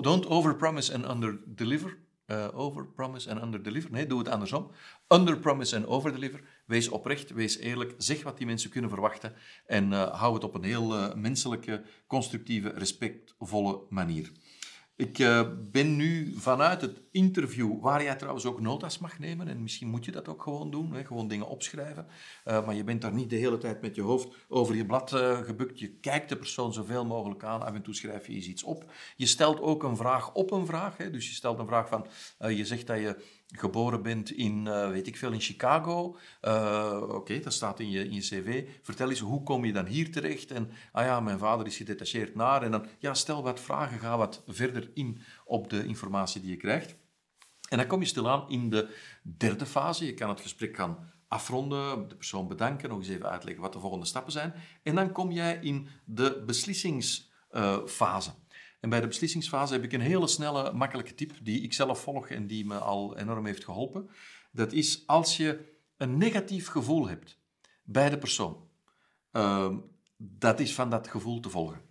don't 0.00 0.26
overpromise 0.26 0.94
and 0.94 1.04
underdeliver. 1.04 1.98
Uh, 2.26 2.48
overpromise 2.52 3.30
and 3.30 3.42
underdeliver. 3.42 3.90
Nee, 3.90 4.06
doe 4.06 4.18
het 4.18 4.28
andersom. 4.28 4.70
Underpromise 5.08 5.76
and 5.76 5.86
overdeliver. 5.86 6.40
Wees 6.66 6.88
oprecht, 6.88 7.30
wees 7.30 7.58
eerlijk. 7.58 7.94
Zeg 7.98 8.22
wat 8.22 8.36
die 8.36 8.46
mensen 8.46 8.70
kunnen 8.70 8.90
verwachten. 8.90 9.34
En 9.66 9.92
uh, 9.92 10.20
hou 10.20 10.34
het 10.34 10.44
op 10.44 10.54
een 10.54 10.62
heel 10.62 11.16
menselijke, 11.16 11.82
constructieve, 12.06 12.68
respectvolle 12.68 13.80
manier. 13.88 14.32
Ik 15.00 15.18
uh, 15.18 15.48
ben 15.70 15.96
nu 15.96 16.34
vanuit 16.36 16.80
het 16.80 17.00
interview, 17.10 17.80
waar 17.80 18.02
jij 18.02 18.16
trouwens 18.16 18.46
ook 18.46 18.60
notas 18.60 18.98
mag 18.98 19.18
nemen, 19.18 19.48
en 19.48 19.62
misschien 19.62 19.88
moet 19.88 20.04
je 20.04 20.10
dat 20.10 20.28
ook 20.28 20.42
gewoon 20.42 20.70
doen, 20.70 20.92
hè, 20.92 21.04
gewoon 21.04 21.28
dingen 21.28 21.48
opschrijven, 21.48 22.06
uh, 22.46 22.66
maar 22.66 22.74
je 22.74 22.84
bent 22.84 23.02
daar 23.02 23.12
niet 23.12 23.30
de 23.30 23.36
hele 23.36 23.58
tijd 23.58 23.80
met 23.80 23.94
je 23.94 24.02
hoofd 24.02 24.36
over 24.48 24.74
je 24.74 24.86
blad 24.86 25.12
uh, 25.12 25.38
gebukt. 25.38 25.78
Je 25.78 25.88
kijkt 25.88 26.28
de 26.28 26.36
persoon 26.36 26.72
zoveel 26.72 27.06
mogelijk 27.06 27.44
aan, 27.44 27.62
af 27.62 27.74
en 27.74 27.82
toe 27.82 27.94
schrijf 27.94 28.26
je 28.26 28.32
eens 28.32 28.46
iets 28.46 28.62
op. 28.62 28.92
Je 29.16 29.26
stelt 29.26 29.60
ook 29.60 29.82
een 29.82 29.96
vraag 29.96 30.34
op 30.34 30.50
een 30.50 30.66
vraag, 30.66 30.96
hè, 30.96 31.10
dus 31.10 31.28
je 31.28 31.34
stelt 31.34 31.58
een 31.58 31.66
vraag 31.66 31.88
van, 31.88 32.06
je 32.38 32.64
zegt 32.64 32.86
dat 32.86 32.98
je 32.98 33.24
geboren 33.52 34.02
bent 34.02 34.30
in, 34.30 34.66
uh, 34.66 34.88
weet 34.88 35.06
ik 35.06 35.16
veel, 35.16 35.32
in 35.32 35.40
Chicago. 35.40 36.16
Uh, 36.42 37.02
Oké, 37.08 37.40
dat 37.40 37.52
staat 37.52 37.80
in 37.80 37.90
je, 37.90 38.04
in 38.04 38.14
je 38.14 38.20
cv. 38.20 38.68
Vertel 38.82 39.08
eens, 39.08 39.20
hoe 39.20 39.42
kom 39.42 39.64
je 39.64 39.72
dan 39.72 39.86
hier 39.86 40.12
terecht? 40.12 40.50
En, 40.50 40.70
ah 40.92 41.04
ja, 41.04 41.20
mijn 41.20 41.38
vader 41.38 41.66
is 41.66 41.76
gedetacheerd 41.76 42.34
naar. 42.34 42.62
En 42.62 42.70
dan, 42.70 42.86
ja, 42.98 43.14
stel 43.14 43.42
wat 43.42 43.60
vragen, 43.60 43.98
ga 43.98 44.16
wat 44.16 44.42
verder 44.46 44.90
in 44.94 45.20
op 45.44 45.70
de 45.70 45.86
informatie 45.86 46.40
die 46.40 46.50
je 46.50 46.56
krijgt. 46.56 46.96
En 47.68 47.78
dan 47.78 47.86
kom 47.86 48.00
je 48.00 48.06
stilaan 48.06 48.48
in 48.48 48.70
de 48.70 48.96
derde 49.22 49.66
fase. 49.66 50.06
Je 50.06 50.14
kan 50.14 50.28
het 50.28 50.40
gesprek 50.40 50.76
gaan 50.76 51.12
afronden, 51.28 52.08
de 52.08 52.16
persoon 52.16 52.48
bedanken, 52.48 52.88
nog 52.88 52.98
eens 52.98 53.08
even 53.08 53.30
uitleggen 53.30 53.62
wat 53.62 53.72
de 53.72 53.80
volgende 53.80 54.06
stappen 54.06 54.32
zijn. 54.32 54.54
En 54.82 54.94
dan 54.94 55.12
kom 55.12 55.30
jij 55.30 55.58
in 55.62 55.88
de 56.04 56.42
beslissingsfase. 56.46 58.30
En 58.80 58.88
bij 58.88 59.00
de 59.00 59.06
beslissingsfase 59.06 59.72
heb 59.72 59.84
ik 59.84 59.92
een 59.92 60.00
hele 60.00 60.26
snelle, 60.26 60.72
makkelijke 60.72 61.14
tip 61.14 61.32
die 61.42 61.62
ik 61.62 61.72
zelf 61.72 62.00
volg 62.00 62.28
en 62.28 62.46
die 62.46 62.66
me 62.66 62.78
al 62.78 63.18
enorm 63.18 63.46
heeft 63.46 63.64
geholpen. 63.64 64.10
Dat 64.52 64.72
is 64.72 65.06
als 65.06 65.36
je 65.36 65.78
een 65.96 66.16
negatief 66.16 66.68
gevoel 66.68 67.08
hebt 67.08 67.38
bij 67.82 68.10
de 68.10 68.18
persoon, 68.18 68.68
uh, 69.32 69.76
dat 70.16 70.60
is 70.60 70.74
van 70.74 70.90
dat 70.90 71.08
gevoel 71.08 71.40
te 71.40 71.50
volgen. 71.50 71.88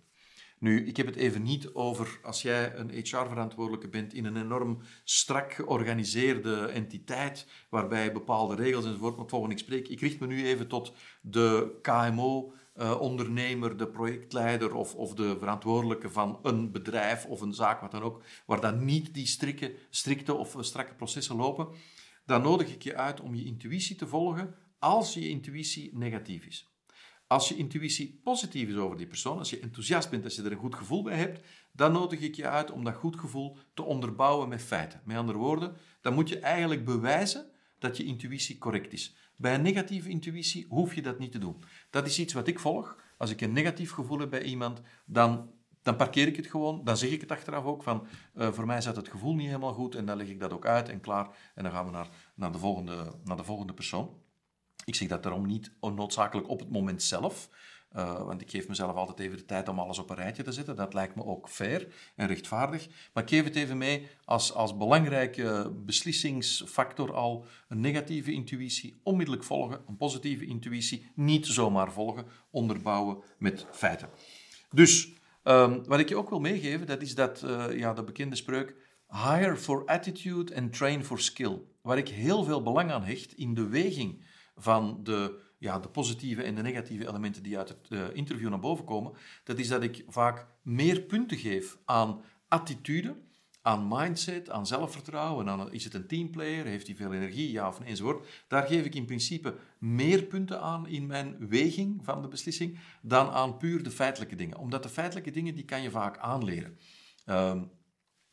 Nu, 0.58 0.86
ik 0.86 0.96
heb 0.96 1.06
het 1.06 1.16
even 1.16 1.42
niet 1.42 1.74
over 1.74 2.18
als 2.22 2.42
jij 2.42 2.76
een 2.76 2.90
HR-verantwoordelijke 2.90 3.88
bent 3.88 4.14
in 4.14 4.24
een 4.24 4.36
enorm 4.36 4.78
strak 5.04 5.52
georganiseerde 5.52 6.66
entiteit, 6.66 7.46
waarbij 7.70 8.12
bepaalde 8.12 8.54
regels 8.54 8.84
enzovoort 8.84 9.16
moet 9.16 9.30
volgen. 9.30 9.50
Ik 9.50 9.58
spreek, 9.58 9.88
ik 9.88 10.00
richt 10.00 10.20
me 10.20 10.26
nu 10.26 10.46
even 10.46 10.68
tot 10.68 10.92
de 11.20 11.78
KMO, 11.82 12.52
uh, 12.76 13.00
ondernemer, 13.00 13.76
de 13.76 13.88
projectleider 13.88 14.74
of, 14.74 14.94
of 14.94 15.14
de 15.14 15.38
verantwoordelijke 15.38 16.10
van 16.10 16.38
een 16.42 16.72
bedrijf 16.72 17.26
of 17.26 17.40
een 17.40 17.54
zaak, 17.54 17.80
wat 17.80 17.90
dan 17.90 18.02
ook, 18.02 18.22
waar 18.46 18.60
dan 18.60 18.84
niet 18.84 19.14
die 19.14 19.26
strikte, 19.26 19.74
strikte 19.90 20.34
of 20.34 20.56
strakke 20.60 20.94
processen 20.94 21.36
lopen, 21.36 21.68
dan 22.26 22.42
nodig 22.42 22.72
ik 22.72 22.82
je 22.82 22.96
uit 22.96 23.20
om 23.20 23.34
je 23.34 23.44
intuïtie 23.44 23.96
te 23.96 24.06
volgen 24.06 24.54
als 24.78 25.14
je 25.14 25.28
intuïtie 25.28 25.98
negatief 25.98 26.46
is. 26.46 26.68
Als 27.26 27.48
je 27.48 27.56
intuïtie 27.56 28.20
positief 28.22 28.68
is 28.68 28.76
over 28.76 28.96
die 28.96 29.06
persoon, 29.06 29.38
als 29.38 29.50
je 29.50 29.60
enthousiast 29.60 30.10
bent, 30.10 30.24
als 30.24 30.36
je 30.36 30.42
er 30.42 30.52
een 30.52 30.58
goed 30.58 30.74
gevoel 30.74 31.02
bij 31.02 31.16
hebt, 31.16 31.46
dan 31.72 31.92
nodig 31.92 32.20
ik 32.20 32.34
je 32.34 32.48
uit 32.48 32.70
om 32.70 32.84
dat 32.84 32.94
goed 32.94 33.18
gevoel 33.18 33.56
te 33.74 33.82
onderbouwen 33.82 34.48
met 34.48 34.62
feiten. 34.62 35.00
Met 35.04 35.16
andere 35.16 35.38
woorden, 35.38 35.76
dan 36.00 36.14
moet 36.14 36.28
je 36.28 36.38
eigenlijk 36.38 36.84
bewijzen 36.84 37.49
dat 37.80 37.96
je 37.96 38.04
intuïtie 38.04 38.58
correct 38.58 38.92
is. 38.92 39.14
Bij 39.36 39.54
een 39.54 39.62
negatieve 39.62 40.08
intuïtie 40.08 40.66
hoef 40.68 40.94
je 40.94 41.02
dat 41.02 41.18
niet 41.18 41.32
te 41.32 41.38
doen. 41.38 41.62
Dat 41.90 42.06
is 42.06 42.18
iets 42.18 42.32
wat 42.32 42.46
ik 42.46 42.58
volg. 42.58 42.96
Als 43.18 43.30
ik 43.30 43.40
een 43.40 43.52
negatief 43.52 43.92
gevoel 43.92 44.18
heb 44.18 44.30
bij 44.30 44.42
iemand, 44.42 44.80
dan, 45.06 45.50
dan 45.82 45.96
parkeer 45.96 46.26
ik 46.26 46.36
het 46.36 46.46
gewoon. 46.46 46.84
Dan 46.84 46.96
zeg 46.96 47.10
ik 47.10 47.20
het 47.20 47.30
achteraf 47.30 47.64
ook 47.64 47.82
van, 47.82 48.06
uh, 48.34 48.52
voor 48.52 48.66
mij 48.66 48.80
zat 48.80 48.96
het 48.96 49.08
gevoel 49.08 49.34
niet 49.34 49.46
helemaal 49.46 49.72
goed 49.72 49.94
en 49.94 50.06
dan 50.06 50.16
leg 50.16 50.28
ik 50.28 50.40
dat 50.40 50.52
ook 50.52 50.66
uit 50.66 50.88
en 50.88 51.00
klaar. 51.00 51.52
En 51.54 51.62
dan 51.62 51.72
gaan 51.72 51.84
we 51.84 51.90
naar, 51.90 52.08
naar, 52.34 52.52
de, 52.52 52.58
volgende, 52.58 53.14
naar 53.24 53.36
de 53.36 53.44
volgende 53.44 53.74
persoon. 53.74 54.18
Ik 54.84 54.94
zeg 54.94 55.08
dat 55.08 55.22
daarom 55.22 55.46
niet 55.46 55.72
onnoodzakelijk 55.80 56.48
op 56.48 56.60
het 56.60 56.70
moment 56.70 57.02
zelf. 57.02 57.48
Uh, 57.96 58.22
want 58.22 58.40
ik 58.40 58.50
geef 58.50 58.68
mezelf 58.68 58.96
altijd 58.96 59.18
even 59.18 59.36
de 59.36 59.44
tijd 59.44 59.68
om 59.68 59.78
alles 59.78 59.98
op 59.98 60.10
een 60.10 60.16
rijtje 60.16 60.42
te 60.42 60.52
zetten. 60.52 60.76
Dat 60.76 60.94
lijkt 60.94 61.14
me 61.14 61.24
ook 61.24 61.48
fair 61.48 61.88
en 62.16 62.26
rechtvaardig. 62.26 62.88
Maar 63.12 63.22
ik 63.22 63.28
geef 63.28 63.44
het 63.44 63.56
even 63.56 63.78
mee 63.78 64.08
als, 64.24 64.54
als 64.54 64.76
belangrijke 64.76 65.72
beslissingsfactor 65.84 67.14
al 67.14 67.44
een 67.68 67.80
negatieve 67.80 68.32
intuïtie 68.32 69.00
onmiddellijk 69.02 69.44
volgen, 69.44 69.80
een 69.88 69.96
positieve 69.96 70.46
intuïtie 70.46 71.10
niet 71.14 71.46
zomaar 71.46 71.92
volgen, 71.92 72.26
onderbouwen 72.50 73.22
met 73.38 73.66
feiten. 73.70 74.08
Dus 74.70 75.12
um, 75.44 75.84
wat 75.84 75.98
ik 75.98 76.08
je 76.08 76.16
ook 76.16 76.28
wil 76.28 76.40
meegeven, 76.40 76.86
dat 76.86 77.02
is 77.02 77.14
dat, 77.14 77.42
uh, 77.42 77.78
ja, 77.78 77.92
de 77.92 78.04
bekende 78.04 78.36
spreuk 78.36 78.74
hire 79.08 79.56
for 79.56 79.86
attitude 79.86 80.56
and 80.56 80.72
train 80.72 81.04
for 81.04 81.20
skill. 81.20 81.58
Waar 81.82 81.98
ik 81.98 82.08
heel 82.08 82.44
veel 82.44 82.62
belang 82.62 82.90
aan 82.90 83.04
hecht 83.04 83.32
in 83.32 83.54
de 83.54 83.68
weging 83.68 84.24
van 84.56 85.00
de 85.02 85.48
ja, 85.60 85.78
de 85.78 85.88
positieve 85.88 86.42
en 86.42 86.54
de 86.54 86.62
negatieve 86.62 87.08
elementen 87.08 87.42
die 87.42 87.58
uit 87.58 87.68
het 87.68 87.90
uh, 87.90 88.04
interview 88.12 88.48
naar 88.48 88.60
boven 88.60 88.84
komen, 88.84 89.12
dat 89.44 89.58
is 89.58 89.68
dat 89.68 89.82
ik 89.82 90.04
vaak 90.08 90.46
meer 90.62 91.00
punten 91.00 91.36
geef 91.36 91.78
aan 91.84 92.22
attitude, 92.48 93.16
aan 93.62 93.88
mindset, 93.88 94.50
aan 94.50 94.66
zelfvertrouwen, 94.66 95.48
aan 95.48 95.72
is 95.72 95.84
het 95.84 95.94
een 95.94 96.06
teamplayer, 96.06 96.64
heeft 96.64 96.86
hij 96.86 96.96
veel 96.96 97.12
energie, 97.12 97.50
ja 97.50 97.68
of 97.68 97.80
enzovoort. 97.80 98.44
Daar 98.48 98.66
geef 98.66 98.84
ik 98.84 98.94
in 98.94 99.04
principe 99.04 99.56
meer 99.78 100.22
punten 100.22 100.60
aan 100.60 100.86
in 100.86 101.06
mijn 101.06 101.48
weging 101.48 102.04
van 102.04 102.22
de 102.22 102.28
beslissing 102.28 102.78
dan 103.02 103.30
aan 103.30 103.56
puur 103.56 103.82
de 103.82 103.90
feitelijke 103.90 104.36
dingen. 104.36 104.58
Omdat 104.58 104.82
de 104.82 104.88
feitelijke 104.88 105.30
dingen, 105.30 105.54
die 105.54 105.64
kan 105.64 105.82
je 105.82 105.90
vaak 105.90 106.18
aanleren. 106.18 106.78
Uh, 107.26 107.62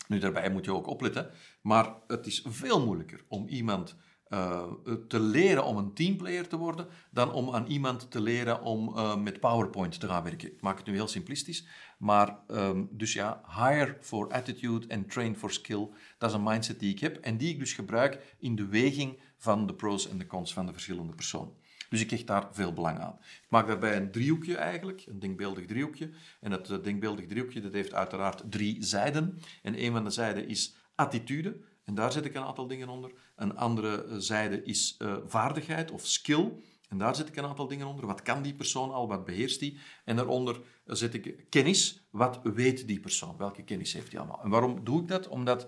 nu, 0.07 0.19
daarbij 0.19 0.51
moet 0.51 0.65
je 0.65 0.73
ook 0.73 0.87
opletten, 0.87 1.31
maar 1.61 1.95
het 2.07 2.25
is 2.25 2.43
veel 2.45 2.85
moeilijker 2.85 3.25
om 3.27 3.47
iemand 3.47 3.95
uh, 4.29 4.63
te 5.07 5.19
leren 5.19 5.65
om 5.65 5.77
een 5.77 5.93
teamplayer 5.93 6.47
te 6.47 6.57
worden, 6.57 6.87
dan 7.11 7.33
om 7.33 7.53
aan 7.53 7.65
iemand 7.65 8.11
te 8.11 8.21
leren 8.21 8.61
om 8.61 8.89
uh, 8.89 9.15
met 9.15 9.39
PowerPoint 9.39 9.99
te 9.99 10.07
gaan 10.07 10.23
werken. 10.23 10.51
Ik 10.51 10.61
maak 10.61 10.77
het 10.77 10.85
nu 10.85 10.93
heel 10.93 11.07
simplistisch, 11.07 11.67
maar 11.97 12.39
um, 12.51 12.89
dus 12.91 13.13
ja, 13.13 13.41
hire 13.57 13.97
for 14.01 14.31
attitude 14.31 14.87
en 14.87 15.07
train 15.07 15.35
for 15.35 15.51
skill, 15.51 15.89
dat 16.17 16.29
is 16.29 16.35
een 16.35 16.43
mindset 16.43 16.79
die 16.79 16.91
ik 16.91 16.99
heb 16.99 17.15
en 17.15 17.37
die 17.37 17.49
ik 17.49 17.59
dus 17.59 17.73
gebruik 17.73 18.35
in 18.39 18.55
de 18.55 18.65
weging 18.65 19.19
van 19.37 19.67
de 19.67 19.73
pros 19.73 20.09
en 20.09 20.17
de 20.17 20.27
cons 20.27 20.53
van 20.53 20.65
de 20.65 20.71
verschillende 20.71 21.13
personen. 21.13 21.53
Dus 21.89 22.01
ik 22.01 22.09
hecht 22.09 22.27
daar 22.27 22.47
veel 22.51 22.73
belang 22.73 22.99
aan. 22.99 23.17
Ik 23.19 23.49
maak 23.49 23.67
daarbij 23.67 23.97
een 23.97 24.11
driehoekje 24.11 24.57
eigenlijk, 24.57 25.05
een 25.07 25.19
denkbeeldig 25.19 25.65
driehoekje. 25.65 26.09
En 26.39 26.49
dat 26.49 26.69
uh, 26.69 26.83
denkbeeldig 26.83 27.25
driehoekje 27.25 27.61
dat 27.61 27.73
heeft 27.73 27.93
uiteraard 27.93 28.43
drie 28.51 28.83
zijden. 28.83 29.39
En 29.61 29.83
een 29.83 29.91
van 29.91 30.03
de 30.03 30.09
zijden 30.09 30.47
is 30.47 30.75
attitude, 30.95 31.57
en 31.87 31.95
daar 31.95 32.11
zet 32.11 32.25
ik 32.25 32.35
een 32.35 32.43
aantal 32.43 32.67
dingen 32.67 32.89
onder. 32.89 33.11
Een 33.35 33.55
andere 33.55 34.03
eh, 34.03 34.15
zijde 34.17 34.63
is 34.63 34.95
uh, 34.99 35.17
vaardigheid 35.25 35.91
of 35.91 36.05
skill. 36.05 36.51
En 36.89 36.97
daar 36.97 37.15
zet 37.15 37.27
ik 37.27 37.35
een 37.35 37.45
aantal 37.45 37.67
dingen 37.67 37.87
onder. 37.87 38.05
Wat 38.05 38.21
kan 38.21 38.41
die 38.41 38.53
persoon 38.53 38.91
al? 38.91 39.07
Wat 39.07 39.25
beheerst 39.25 39.59
die? 39.59 39.79
En 40.05 40.15
daaronder 40.15 40.61
eh, 40.85 40.95
zet 40.95 41.13
ik 41.13 41.45
kennis. 41.49 42.07
Wat 42.09 42.39
weet 42.43 42.87
die 42.87 42.99
persoon? 42.99 43.37
Welke 43.37 43.63
kennis 43.63 43.93
heeft 43.93 44.11
hij 44.11 44.19
allemaal? 44.19 44.43
En 44.43 44.49
waarom 44.49 44.83
doe 44.83 45.01
ik 45.01 45.07
dat? 45.07 45.27
Omdat 45.27 45.67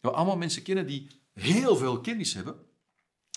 we 0.00 0.10
allemaal 0.10 0.36
mensen 0.36 0.62
kennen 0.62 0.86
die 0.86 1.10
heel 1.32 1.76
veel 1.76 2.00
kennis 2.00 2.34
hebben, 2.34 2.56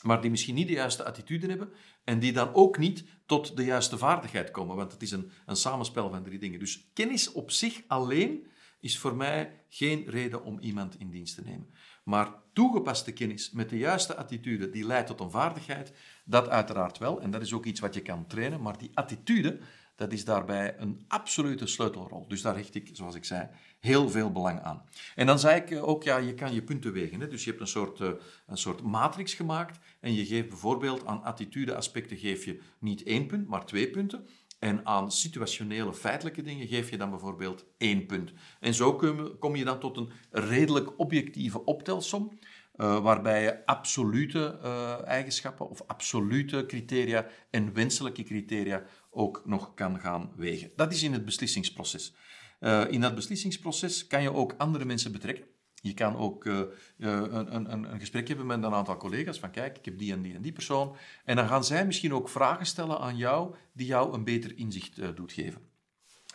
maar 0.03 0.21
die 0.21 0.29
misschien 0.29 0.55
niet 0.55 0.67
de 0.67 0.73
juiste 0.73 1.03
attitude 1.03 1.47
hebben 1.47 1.69
en 2.03 2.19
die 2.19 2.33
dan 2.33 2.53
ook 2.53 2.77
niet 2.77 3.03
tot 3.25 3.57
de 3.57 3.63
juiste 3.63 3.97
vaardigheid 3.97 4.51
komen. 4.51 4.75
Want 4.75 4.91
het 4.91 5.01
is 5.01 5.11
een, 5.11 5.31
een 5.45 5.55
samenspel 5.55 6.09
van 6.09 6.23
drie 6.23 6.39
dingen. 6.39 6.59
Dus 6.59 6.89
kennis 6.93 7.31
op 7.31 7.51
zich 7.51 7.83
alleen 7.87 8.47
is 8.79 8.97
voor 8.97 9.15
mij 9.15 9.65
geen 9.69 10.09
reden 10.09 10.43
om 10.43 10.59
iemand 10.59 10.99
in 10.99 11.09
dienst 11.09 11.35
te 11.35 11.41
nemen. 11.41 11.69
Maar 12.07 12.33
toegepaste 12.53 13.13
kennis 13.13 13.51
met 13.51 13.69
de 13.69 13.77
juiste 13.77 14.15
attitude 14.15 14.69
die 14.69 14.85
leidt 14.85 15.07
tot 15.07 15.19
een 15.19 15.31
vaardigheid, 15.31 15.93
dat 16.25 16.49
uiteraard 16.49 16.97
wel. 16.97 17.21
En 17.21 17.31
dat 17.31 17.41
is 17.41 17.53
ook 17.53 17.65
iets 17.65 17.79
wat 17.79 17.93
je 17.93 18.01
kan 18.01 18.27
trainen. 18.27 18.61
Maar 18.61 18.77
die 18.77 18.91
attitude, 18.93 19.59
dat 19.95 20.11
is 20.11 20.25
daarbij 20.25 20.75
een 20.79 21.05
absolute 21.07 21.65
sleutelrol. 21.65 22.27
Dus 22.27 22.41
daar 22.41 22.55
hecht 22.55 22.75
ik, 22.75 22.89
zoals 22.93 23.15
ik 23.15 23.25
zei, 23.25 23.49
heel 23.79 24.09
veel 24.09 24.31
belang 24.31 24.61
aan. 24.61 24.83
En 25.15 25.25
dan 25.25 25.39
zei 25.39 25.61
ik 25.61 25.83
ook, 25.83 26.03
ja, 26.03 26.17
je 26.17 26.33
kan 26.33 26.53
je 26.53 26.63
punten 26.63 26.93
wegen. 26.93 27.19
Hè? 27.19 27.27
Dus 27.27 27.43
je 27.43 27.49
hebt 27.49 27.61
een 27.61 27.67
soort, 27.67 27.99
uh, 27.99 28.09
een 28.45 28.57
soort 28.57 28.81
matrix 28.81 29.33
gemaakt 29.33 29.79
en 29.99 30.13
je 30.13 30.25
geeft 30.25 30.49
bijvoorbeeld 30.49 31.05
aan 31.05 31.23
attitude-aspecten 31.23 32.17
geef 32.17 32.45
je 32.45 32.61
niet 32.79 33.03
één 33.03 33.27
punt, 33.27 33.47
maar 33.47 33.65
twee 33.65 33.89
punten. 33.89 34.27
En 34.59 34.85
aan 34.85 35.11
situationele, 35.11 35.93
feitelijke 35.93 36.41
dingen 36.41 36.67
geef 36.67 36.89
je 36.89 36.97
dan 36.97 37.09
bijvoorbeeld 37.09 37.65
één 37.77 38.05
punt. 38.05 38.33
En 38.59 38.73
zo 38.73 38.95
kom 39.39 39.55
je 39.55 39.63
dan 39.63 39.79
tot 39.79 39.97
een 39.97 40.11
redelijk 40.31 40.99
objectieve 40.99 41.65
optelsom, 41.65 42.39
uh, 42.75 43.03
waarbij 43.03 43.43
je 43.43 43.65
absolute 43.65 44.59
uh, 44.63 45.05
eigenschappen 45.05 45.69
of 45.69 45.81
absolute 45.87 46.65
criteria 46.67 47.27
en 47.49 47.73
wenselijke 47.73 48.23
criteria 48.23 48.83
ook 49.09 49.41
nog 49.45 49.73
kan 49.73 49.99
gaan 49.99 50.31
wegen. 50.35 50.71
Dat 50.75 50.93
is 50.93 51.03
in 51.03 51.13
het 51.13 51.25
beslissingsproces. 51.25 52.15
Uh, 52.59 52.91
in 52.91 53.01
dat 53.01 53.15
beslissingsproces 53.15 54.07
kan 54.07 54.21
je 54.21 54.33
ook 54.33 54.53
andere 54.57 54.85
mensen 54.85 55.11
betrekken. 55.11 55.45
Je 55.87 55.93
kan 55.93 56.17
ook 56.17 56.45
uh, 56.45 56.59
een, 56.97 57.55
een, 57.55 57.91
een, 57.91 57.99
gesprek 57.99 58.27
hebben 58.27 58.45
met 58.45 58.63
een 58.63 58.73
aantal 58.73 58.97
collega's 58.97 59.39
van 59.39 59.51
kijk, 59.51 59.77
ik 59.77 59.85
heb 59.85 59.97
die 59.97 60.13
en 60.13 60.21
die 60.21 60.35
en 60.35 60.41
die 60.41 60.51
persoon. 60.51 60.95
En 61.25 61.35
dan 61.35 61.47
gaan 61.47 61.63
zij 61.63 61.85
misschien 61.85 62.13
ook 62.13 62.29
vragen 62.29 62.65
stellen 62.65 62.99
aan 62.99 63.17
jou 63.17 63.55
die 63.73 63.87
jou 63.87 64.13
een 64.13 64.23
beter 64.23 64.57
inzicht 64.57 64.99
uh, 64.99 65.07
doet 65.15 65.31
geven. 65.31 65.61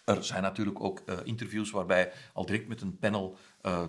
Er 0.04 0.24
zijn 0.24 0.42
natuurlijk 0.42 0.80
ook 0.80 1.02
interviews 1.24 1.70
waarbij 1.70 2.12
al 2.32 2.46
direct 2.46 2.68
met 2.68 2.80
een 2.80 2.98
panel 2.98 3.36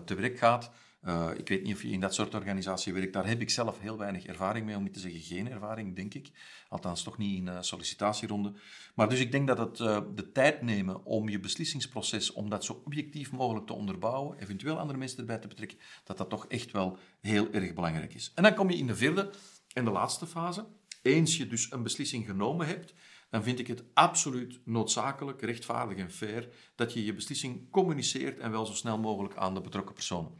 te 0.06 0.16
werk 0.16 0.38
gaat. 0.38 0.72
Uh, 1.06 1.30
ik 1.38 1.48
weet 1.48 1.64
niet 1.64 1.74
of 1.74 1.82
je 1.82 1.90
in 1.90 2.00
dat 2.00 2.14
soort 2.14 2.34
organisatie 2.34 2.94
werkt. 2.94 3.14
Daar 3.14 3.28
heb 3.28 3.42
ik 3.42 3.50
zelf 3.50 3.80
heel 3.80 3.98
weinig 3.98 4.26
ervaring 4.26 4.66
mee, 4.66 4.76
om 4.76 4.84
niet 4.84 4.94
te 4.94 5.00
zeggen 5.00 5.22
geen 5.22 5.52
ervaring, 5.52 5.96
denk 5.96 6.14
ik. 6.14 6.30
Althans, 6.70 7.04
toch 7.04 7.18
niet 7.18 7.38
in 7.38 7.46
uh, 7.46 7.58
sollicitatieronde. 7.62 8.54
Maar 8.96 9.10
dus 9.10 9.20
ik 9.20 9.32
denk 9.32 9.48
dat 9.48 9.58
het 9.58 9.80
uh, 9.80 10.02
de 10.16 10.32
tijd 10.32 10.62
nemen 10.62 11.06
om 11.06 11.30
je 11.30 11.40
beslissingsproces, 11.40 12.34
om 12.34 12.50
dat 12.50 12.66
zo 12.66 12.82
objectief 12.86 13.32
mogelijk 13.32 13.66
te 13.66 13.74
onderbouwen, 13.74 14.38
eventueel 14.38 14.80
andere 14.80 15.00
mensen 15.00 15.20
erbij 15.20 15.38
te 15.38 15.48
betrekken, 15.48 15.78
dat 16.04 16.18
dat 16.18 16.30
toch 16.30 16.48
echt 16.48 16.72
wel 16.72 16.98
heel 17.20 17.52
erg 17.52 17.74
belangrijk 17.74 18.14
is. 18.14 18.32
En 18.36 18.44
dan 18.44 18.54
kom 18.54 18.70
je 18.70 18.78
in 18.78 18.88
de 18.88 18.96
vierde 18.96 19.30
en 19.74 19.86
de 19.86 19.92
laatste 19.92 20.28
fase. 20.28 20.66
Eens 21.02 21.38
je 21.38 21.48
dus 21.48 21.72
een 21.72 21.84
beslissing 21.84 22.26
genomen 22.26 22.68
hebt, 22.68 22.94
dan 23.30 23.44
vind 23.44 23.60
ik 23.60 23.68
het 23.68 23.84
absoluut 23.94 24.60
noodzakelijk, 24.66 25.42
rechtvaardig 25.42 25.98
en 25.98 26.12
fair 26.12 26.48
dat 26.76 26.94
je 26.94 27.06
je 27.06 27.14
beslissing 27.14 27.70
communiceert 27.70 28.40
en 28.40 28.52
wel 28.52 28.66
zo 28.66 28.74
snel 28.74 28.98
mogelijk 28.98 29.36
aan 29.36 29.54
de 29.54 29.62
betrokken 29.62 29.94
personen. 29.94 30.32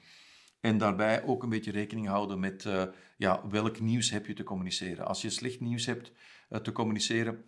En 0.64 0.78
daarbij 0.78 1.24
ook 1.24 1.44
een 1.44 1.50
beetje 1.50 1.72
rekening 1.72 2.08
houden 2.08 2.40
met 2.40 2.64
uh, 2.66 2.84
ja, 3.18 3.48
welk 3.50 3.80
nieuws 3.80 4.10
heb 4.10 4.26
je 4.26 4.34
te 4.34 4.44
communiceren. 4.44 5.06
Als 5.06 5.22
je 5.22 5.30
slecht 5.30 5.60
nieuws 5.60 5.86
hebt 5.86 6.12
uh, 6.50 6.60
te 6.60 6.72
communiceren, 6.72 7.44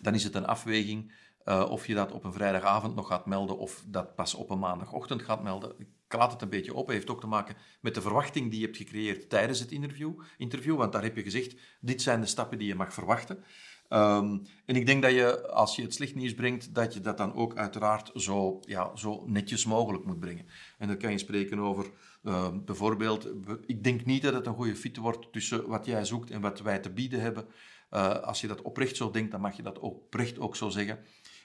dan 0.00 0.14
is 0.14 0.24
het 0.24 0.34
een 0.34 0.46
afweging 0.46 1.12
uh, 1.44 1.66
of 1.70 1.86
je 1.86 1.94
dat 1.94 2.12
op 2.12 2.24
een 2.24 2.32
vrijdagavond 2.32 2.94
nog 2.94 3.06
gaat 3.06 3.26
melden 3.26 3.58
of 3.58 3.84
dat 3.86 4.14
pas 4.14 4.34
op 4.34 4.50
een 4.50 4.58
maandagochtend 4.58 5.22
gaat 5.22 5.42
melden. 5.42 5.74
Ik 5.78 6.18
laat 6.18 6.32
het 6.32 6.42
een 6.42 6.48
beetje 6.48 6.74
op. 6.74 6.86
Het 6.86 6.94
heeft 6.94 7.10
ook 7.10 7.20
te 7.20 7.26
maken 7.26 7.56
met 7.80 7.94
de 7.94 8.00
verwachting 8.00 8.50
die 8.50 8.60
je 8.60 8.64
hebt 8.64 8.78
gecreëerd 8.78 9.28
tijdens 9.28 9.60
het 9.60 9.70
interview. 9.70 10.20
interview 10.36 10.76
want 10.76 10.92
daar 10.92 11.02
heb 11.02 11.16
je 11.16 11.22
gezegd, 11.22 11.56
dit 11.80 12.02
zijn 12.02 12.20
de 12.20 12.26
stappen 12.26 12.58
die 12.58 12.68
je 12.68 12.74
mag 12.74 12.92
verwachten. 12.92 13.44
Um, 13.88 14.42
en 14.64 14.76
ik 14.76 14.86
denk 14.86 15.02
dat 15.02 15.12
je, 15.12 15.48
als 15.48 15.76
je 15.76 15.82
het 15.82 15.94
slecht 15.94 16.14
nieuws 16.14 16.34
brengt, 16.34 16.74
dat 16.74 16.94
je 16.94 17.00
dat 17.00 17.16
dan 17.16 17.34
ook 17.34 17.56
uiteraard 17.56 18.10
zo, 18.14 18.60
ja, 18.64 18.96
zo 18.96 19.24
netjes 19.26 19.64
mogelijk 19.64 20.04
moet 20.04 20.20
brengen. 20.20 20.46
En 20.78 20.88
dan 20.88 20.96
kan 20.98 21.10
je 21.10 21.18
spreken 21.18 21.58
over 21.58 21.90
uh, 22.26 22.48
bijvoorbeeld, 22.64 23.28
ik 23.66 23.84
denk 23.84 24.04
niet 24.04 24.22
dat 24.22 24.34
het 24.34 24.46
een 24.46 24.54
goede 24.54 24.76
fit 24.76 24.96
wordt 24.96 25.32
tussen 25.32 25.68
wat 25.68 25.86
jij 25.86 26.04
zoekt 26.04 26.30
en 26.30 26.40
wat 26.40 26.60
wij 26.60 26.78
te 26.78 26.90
bieden 26.90 27.20
hebben. 27.20 27.46
Uh, 27.90 28.20
als 28.20 28.40
je 28.40 28.46
dat 28.46 28.62
oprecht 28.62 28.96
zo 28.96 29.10
denkt, 29.10 29.30
dan 29.30 29.40
mag 29.40 29.56
je 29.56 29.62
dat 29.62 29.78
oprecht 29.78 30.38
ook 30.38 30.56
zo 30.56 30.68
zeggen. 30.68 30.98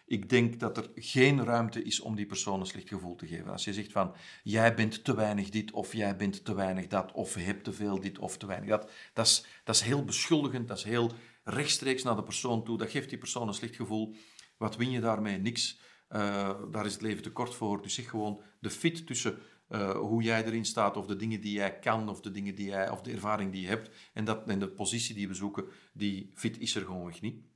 Ik 0.06 0.30
denk 0.30 0.60
dat 0.60 0.78
er 0.78 0.90
geen 0.96 1.44
ruimte 1.44 1.84
is 1.84 2.00
om 2.00 2.16
die 2.16 2.26
persoon 2.26 2.60
een 2.60 2.66
slecht 2.66 2.90
gevoel 2.90 3.16
te 3.16 3.28
geven. 3.28 3.52
Als 3.52 3.64
je 3.64 3.74
zegt 3.74 3.92
van, 3.92 4.14
jij 4.44 4.76
bent 4.76 5.04
te 5.04 5.16
weinig 5.16 5.50
dit, 5.50 5.72
of 5.72 5.94
jij 5.94 6.16
bent 6.16 6.46
te 6.46 6.56
weinig 6.56 6.88
dat, 6.88 7.12
of 7.12 7.36
je 7.36 7.42
hebt 7.42 7.64
te 7.64 7.74
veel 7.74 8.00
dit, 8.00 8.20
of 8.20 8.38
te 8.38 8.46
weinig 8.46 8.70
dat. 8.70 8.90
Dat 9.14 9.26
is, 9.26 9.46
dat 9.64 9.76
is 9.76 9.82
heel 9.82 10.04
beschuldigend, 10.04 10.68
dat 10.68 10.78
is 10.78 10.84
heel 10.84 11.12
rechtstreeks 11.44 12.04
naar 12.04 12.16
de 12.16 12.24
persoon 12.24 12.64
toe. 12.64 12.78
Dat 12.78 12.90
geeft 12.90 13.10
die 13.10 13.18
persoon 13.18 13.48
een 13.48 13.54
slecht 13.54 13.76
gevoel. 13.76 14.16
Wat 14.58 14.76
win 14.76 14.92
je 14.92 15.00
daarmee? 15.00 15.38
Niks. 15.38 15.80
Uh, 16.10 16.50
daar 16.72 16.86
is 16.86 16.94
het 16.94 17.02
leven 17.02 17.24
te 17.24 17.32
kort 17.32 17.56
voor. 17.56 17.82
Dus 17.82 17.94
zeg 17.94 18.10
gewoon 18.10 18.42
de 18.60 18.70
fit 18.70 19.08
tussen 19.08 19.40
uh, 19.72 19.92
hoe 19.92 20.24
jij 20.24 20.46
erin 20.46 20.66
staat, 20.66 20.98
of 20.98 21.06
de 21.06 21.16
dingen 21.16 21.42
die 21.42 21.54
jij 21.54 21.80
kan, 21.80 22.10
of 22.10 22.22
de, 22.22 22.32
dingen 22.32 22.56
die 22.56 22.66
jij, 22.66 22.90
of 22.90 23.02
de 23.02 23.12
ervaring 23.12 23.52
die 23.52 23.62
je 23.62 23.68
hebt. 23.68 23.90
En, 24.14 24.26
dat, 24.26 24.48
en 24.48 24.60
de 24.60 24.70
positie 24.70 25.16
die 25.16 25.28
we 25.28 25.34
zoeken, 25.34 25.66
die 25.94 26.32
fit 26.34 26.60
is 26.60 26.76
er 26.76 26.86
gewoonweg 26.86 27.22
niet. 27.22 27.50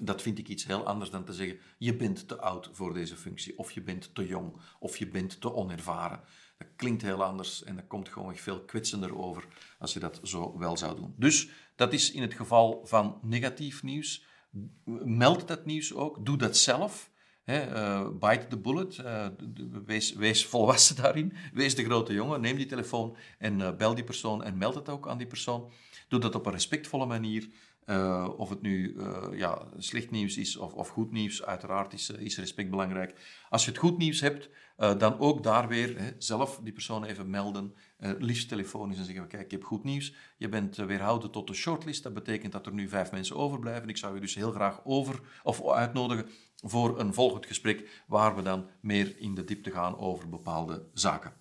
Dat 0.00 0.22
vind 0.22 0.38
ik 0.38 0.48
iets 0.48 0.64
heel 0.64 0.86
anders 0.86 1.10
dan 1.10 1.24
te 1.24 1.32
zeggen: 1.32 1.58
je 1.78 1.96
bent 1.96 2.28
te 2.28 2.40
oud 2.40 2.70
voor 2.72 2.94
deze 2.94 3.16
functie, 3.16 3.58
of 3.58 3.72
je 3.72 3.82
bent 3.82 4.14
te 4.14 4.26
jong, 4.26 4.60
of 4.78 4.96
je 4.96 5.08
bent 5.08 5.40
te 5.40 5.52
onervaren. 5.52 6.20
Dat 6.58 6.68
klinkt 6.76 7.02
heel 7.02 7.24
anders 7.24 7.64
en 7.64 7.76
dat 7.76 7.86
komt 7.86 8.08
gewoon 8.08 8.36
veel 8.36 8.64
kwetsender 8.64 9.18
over 9.18 9.46
als 9.78 9.92
je 9.92 10.00
dat 10.00 10.20
zo 10.22 10.58
wel 10.58 10.76
zou 10.76 10.96
doen. 10.96 11.14
Dus 11.16 11.48
dat 11.76 11.92
is 11.92 12.12
in 12.12 12.22
het 12.22 12.34
geval 12.34 12.86
van 12.86 13.18
negatief 13.22 13.82
nieuws. 13.82 14.24
Meld 15.04 15.48
dat 15.48 15.64
nieuws 15.64 15.94
ook, 15.94 16.26
doe 16.26 16.36
dat 16.36 16.56
zelf. 16.56 17.10
He, 17.48 17.66
uh, 17.66 18.08
bite 18.20 18.46
the 18.48 18.56
bullet, 18.56 18.98
uh, 18.98 19.26
wees, 19.86 20.12
wees, 20.12 20.46
volwassen 20.46 20.96
daarin, 21.02 21.32
wees 21.52 21.74
de 21.74 21.84
grote 21.84 22.12
jongen, 22.12 22.40
neem 22.40 22.56
die 22.56 22.66
telefoon 22.66 23.16
en 23.38 23.60
uh, 23.60 23.70
bel 23.76 23.94
die 23.94 24.04
persoon 24.04 24.44
en 24.44 24.58
meld 24.58 24.74
het 24.74 24.88
ook 24.88 25.08
aan 25.08 25.18
die 25.18 25.26
persoon. 25.26 25.70
Doe 26.08 26.20
dat 26.20 26.34
op 26.34 26.46
een 26.46 26.52
respectvolle 26.52 27.06
manier 27.06 27.48
of 28.36 28.48
het 28.48 28.62
nu 28.62 28.96
ja, 29.32 29.62
slecht 29.78 30.10
nieuws 30.10 30.36
is 30.36 30.56
of, 30.56 30.72
of 30.72 30.88
goed 30.88 31.12
nieuws, 31.12 31.42
uiteraard 31.44 31.92
is, 31.92 32.10
is, 32.10 32.38
respect 32.38 32.70
belangrijk. 32.70 33.14
Als 33.48 33.64
je 33.64 33.70
het 33.70 33.80
goed 33.80 33.98
nieuws 33.98 34.20
hebt, 34.20 34.48
dan 34.76 35.18
ook 35.18 35.42
daar 35.42 35.68
weer 35.68 35.98
hè, 35.98 36.10
zelf 36.18 36.60
die 36.62 36.72
persoon 36.72 37.04
even 37.04 37.30
melden, 37.30 37.74
liefst 38.18 38.48
telefonisch 38.48 38.98
en 38.98 39.04
zeggen, 39.04 39.26
kijk, 39.26 39.44
ik 39.44 39.50
heb 39.50 39.64
goed 39.64 39.84
nieuws. 39.84 40.14
Je 40.36 40.48
bent 40.48 40.76
weerhouden 40.76 41.30
tot 41.30 41.46
de 41.46 41.54
shortlist, 41.54 42.02
dat 42.02 42.14
betekent 42.14 42.52
dat 42.52 42.66
er 42.66 42.72
nu 42.72 42.88
vijf 42.88 43.12
mensen 43.12 43.36
overblijven. 43.36 43.88
Ik 43.88 43.96
zou 43.96 44.14
je 44.14 44.20
dus 44.20 44.34
heel 44.34 44.52
graag 44.52 44.80
over, 44.84 45.20
of 45.42 45.68
uitnodigen 45.68 46.28
voor 46.64 46.98
een 46.98 47.14
volgend 47.14 47.46
gesprek, 47.46 48.04
waar 48.06 48.36
we 48.36 48.42
dan 48.42 48.68
meer 48.80 49.18
in 49.18 49.34
de 49.34 49.44
diepte 49.44 49.70
gaan 49.70 49.98
over 49.98 50.28
bepaalde 50.28 50.88
zaken. 50.92 51.32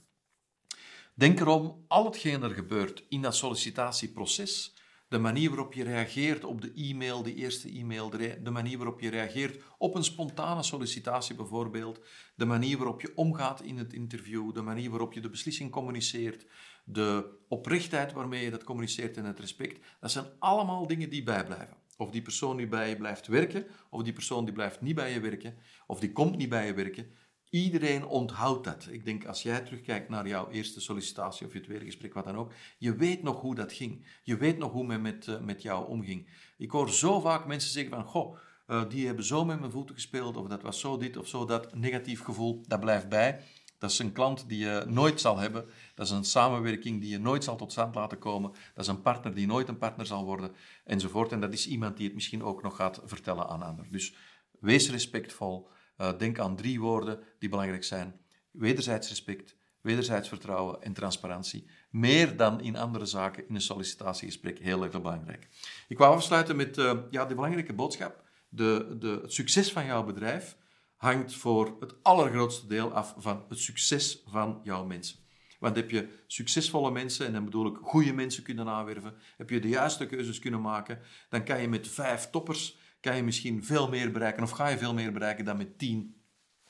Denk 1.13 1.39
erom, 1.39 1.85
al 1.87 2.05
hetgeen 2.05 2.43
er 2.43 2.53
gebeurt 2.53 3.05
in 3.09 3.21
dat 3.21 3.35
sollicitatieproces, 3.35 4.75
de 5.07 5.17
manier 5.17 5.49
waarop 5.49 5.73
je 5.73 5.83
reageert 5.83 6.43
op 6.43 6.61
de 6.61 6.71
e-mail, 6.73 7.23
de 7.23 7.33
eerste 7.33 7.69
e-mail, 7.69 8.09
de 8.09 8.49
manier 8.51 8.77
waarop 8.77 8.99
je 8.99 9.09
reageert 9.09 9.63
op 9.77 9.95
een 9.95 10.03
spontane 10.03 10.63
sollicitatie 10.63 11.35
bijvoorbeeld, 11.35 11.99
de 12.35 12.45
manier 12.45 12.77
waarop 12.77 13.01
je 13.01 13.11
omgaat 13.15 13.61
in 13.61 13.77
het 13.77 13.93
interview, 13.93 14.53
de 14.53 14.61
manier 14.61 14.89
waarop 14.89 15.13
je 15.13 15.21
de 15.21 15.29
beslissing 15.29 15.71
communiceert, 15.71 16.45
de 16.85 17.37
oprechtheid 17.47 18.13
waarmee 18.13 18.43
je 18.43 18.51
dat 18.51 18.63
communiceert 18.63 19.17
en 19.17 19.25
het 19.25 19.39
respect, 19.39 19.85
dat 19.99 20.11
zijn 20.11 20.25
allemaal 20.39 20.87
dingen 20.87 21.09
die 21.09 21.23
bijblijven. 21.23 21.77
Of 21.97 22.11
die 22.11 22.21
persoon 22.21 22.57
die 22.57 22.67
bij 22.67 22.89
je 22.89 22.97
blijft 22.97 23.27
werken, 23.27 23.65
of 23.89 24.03
die 24.03 24.13
persoon 24.13 24.45
die 24.45 24.53
blijft 24.53 24.81
niet 24.81 24.95
bij 24.95 25.13
je 25.13 25.19
werken, 25.19 25.57
of 25.87 25.99
die 25.99 26.11
komt 26.11 26.37
niet 26.37 26.49
bij 26.49 26.65
je 26.65 26.73
werken, 26.73 27.11
Iedereen 27.49 28.05
onthoudt 28.05 28.63
dat. 28.63 28.87
Ik 28.91 29.05
denk, 29.05 29.25
als 29.25 29.43
jij 29.43 29.61
terugkijkt 29.61 30.09
naar 30.09 30.27
jouw 30.27 30.49
eerste 30.49 30.81
sollicitatie 30.81 31.47
of 31.47 31.53
je 31.53 31.59
tweede 31.59 31.85
gesprek, 31.85 32.13
wat 32.13 32.25
dan 32.25 32.35
ook, 32.35 32.53
je 32.77 32.95
weet 32.95 33.23
nog 33.23 33.41
hoe 33.41 33.55
dat 33.55 33.73
ging. 33.73 34.19
Je 34.23 34.37
weet 34.37 34.57
nog 34.57 34.71
hoe 34.71 34.85
men 34.85 35.01
met, 35.01 35.27
uh, 35.27 35.39
met 35.39 35.61
jou 35.61 35.87
omging. 35.87 36.29
Ik 36.57 36.71
hoor 36.71 36.89
zo 36.89 37.19
vaak 37.19 37.45
mensen 37.45 37.71
zeggen 37.71 37.93
van, 37.93 38.03
goh, 38.05 38.37
uh, 38.67 38.89
die 38.89 39.05
hebben 39.05 39.25
zo 39.25 39.45
met 39.45 39.59
mijn 39.59 39.71
voeten 39.71 39.95
gespeeld, 39.95 40.37
of 40.37 40.47
dat 40.47 40.61
was 40.61 40.79
zo 40.79 40.97
dit 40.97 41.17
of 41.17 41.27
zo 41.27 41.45
dat. 41.45 41.75
Negatief 41.75 42.23
gevoel, 42.23 42.63
dat 42.67 42.79
blijft 42.79 43.09
bij. 43.09 43.43
Dat 43.77 43.91
is 43.91 43.99
een 43.99 44.11
klant 44.11 44.49
die 44.49 44.59
je 44.59 44.83
nooit 44.87 45.21
zal 45.21 45.37
hebben. 45.37 45.65
Dat 45.95 46.05
is 46.05 46.11
een 46.11 46.23
samenwerking 46.23 47.01
die 47.01 47.09
je 47.09 47.19
nooit 47.19 47.43
zal 47.43 47.55
tot 47.55 47.71
stand 47.71 47.95
laten 47.95 48.19
komen. 48.19 48.51
Dat 48.51 48.83
is 48.83 48.87
een 48.87 49.01
partner 49.01 49.33
die 49.33 49.47
nooit 49.47 49.67
een 49.67 49.77
partner 49.77 50.05
zal 50.05 50.25
worden, 50.25 50.51
enzovoort. 50.83 51.31
En 51.31 51.39
dat 51.39 51.53
is 51.53 51.67
iemand 51.67 51.97
die 51.97 52.05
het 52.05 52.15
misschien 52.15 52.43
ook 52.43 52.63
nog 52.63 52.75
gaat 52.75 53.01
vertellen 53.05 53.47
aan 53.47 53.61
anderen. 53.61 53.91
Dus 53.91 54.15
wees 54.59 54.89
respectvol. 54.89 55.69
Uh, 55.97 56.17
denk 56.17 56.39
aan 56.39 56.55
drie 56.55 56.79
woorden 56.79 57.19
die 57.39 57.49
belangrijk 57.49 57.83
zijn. 57.83 58.19
Wederzijds 58.51 59.09
respect, 59.09 59.55
wederzijds 59.81 60.27
vertrouwen 60.27 60.81
en 60.81 60.93
transparantie. 60.93 61.69
Meer 61.89 62.37
dan 62.37 62.61
in 62.61 62.75
andere 62.75 63.05
zaken 63.05 63.47
in 63.47 63.55
een 63.55 63.61
sollicitatiegesprek 63.61 64.59
heel 64.59 64.83
erg 64.83 65.01
belangrijk. 65.01 65.47
Ik 65.87 65.97
wou 65.97 66.15
afsluiten 66.15 66.55
met 66.55 66.77
uh, 66.77 66.93
ja, 67.09 67.25
de 67.25 67.35
belangrijke 67.35 67.73
boodschap. 67.73 68.23
De, 68.49 68.95
de, 68.99 69.19
het 69.21 69.33
succes 69.33 69.71
van 69.71 69.85
jouw 69.85 70.03
bedrijf 70.03 70.57
hangt 70.97 71.35
voor 71.35 71.77
het 71.79 72.03
allergrootste 72.03 72.67
deel 72.67 72.93
af 72.93 73.13
van 73.17 73.45
het 73.49 73.59
succes 73.59 74.21
van 74.25 74.59
jouw 74.63 74.85
mensen. 74.85 75.17
Want 75.59 75.75
heb 75.75 75.89
je 75.89 76.23
succesvolle 76.27 76.91
mensen, 76.91 77.25
en 77.25 77.33
dan 77.33 77.45
bedoel 77.45 77.67
ik 77.67 77.77
goede 77.81 78.13
mensen 78.13 78.43
kunnen 78.43 78.67
aanwerven, 78.67 79.15
heb 79.37 79.49
je 79.49 79.59
de 79.59 79.69
juiste 79.69 80.05
keuzes 80.05 80.39
kunnen 80.39 80.61
maken, 80.61 80.99
dan 81.29 81.43
kan 81.43 81.61
je 81.61 81.67
met 81.67 81.87
vijf 81.87 82.29
toppers 82.29 82.77
kan 82.99 83.15
je 83.15 83.23
misschien 83.23 83.63
veel 83.63 83.89
meer 83.89 84.11
bereiken, 84.11 84.43
of 84.43 84.49
ga 84.51 84.67
je 84.67 84.77
veel 84.77 84.93
meer 84.93 85.11
bereiken 85.11 85.45
dan 85.45 85.57
met 85.57 85.77
tien 85.77 86.21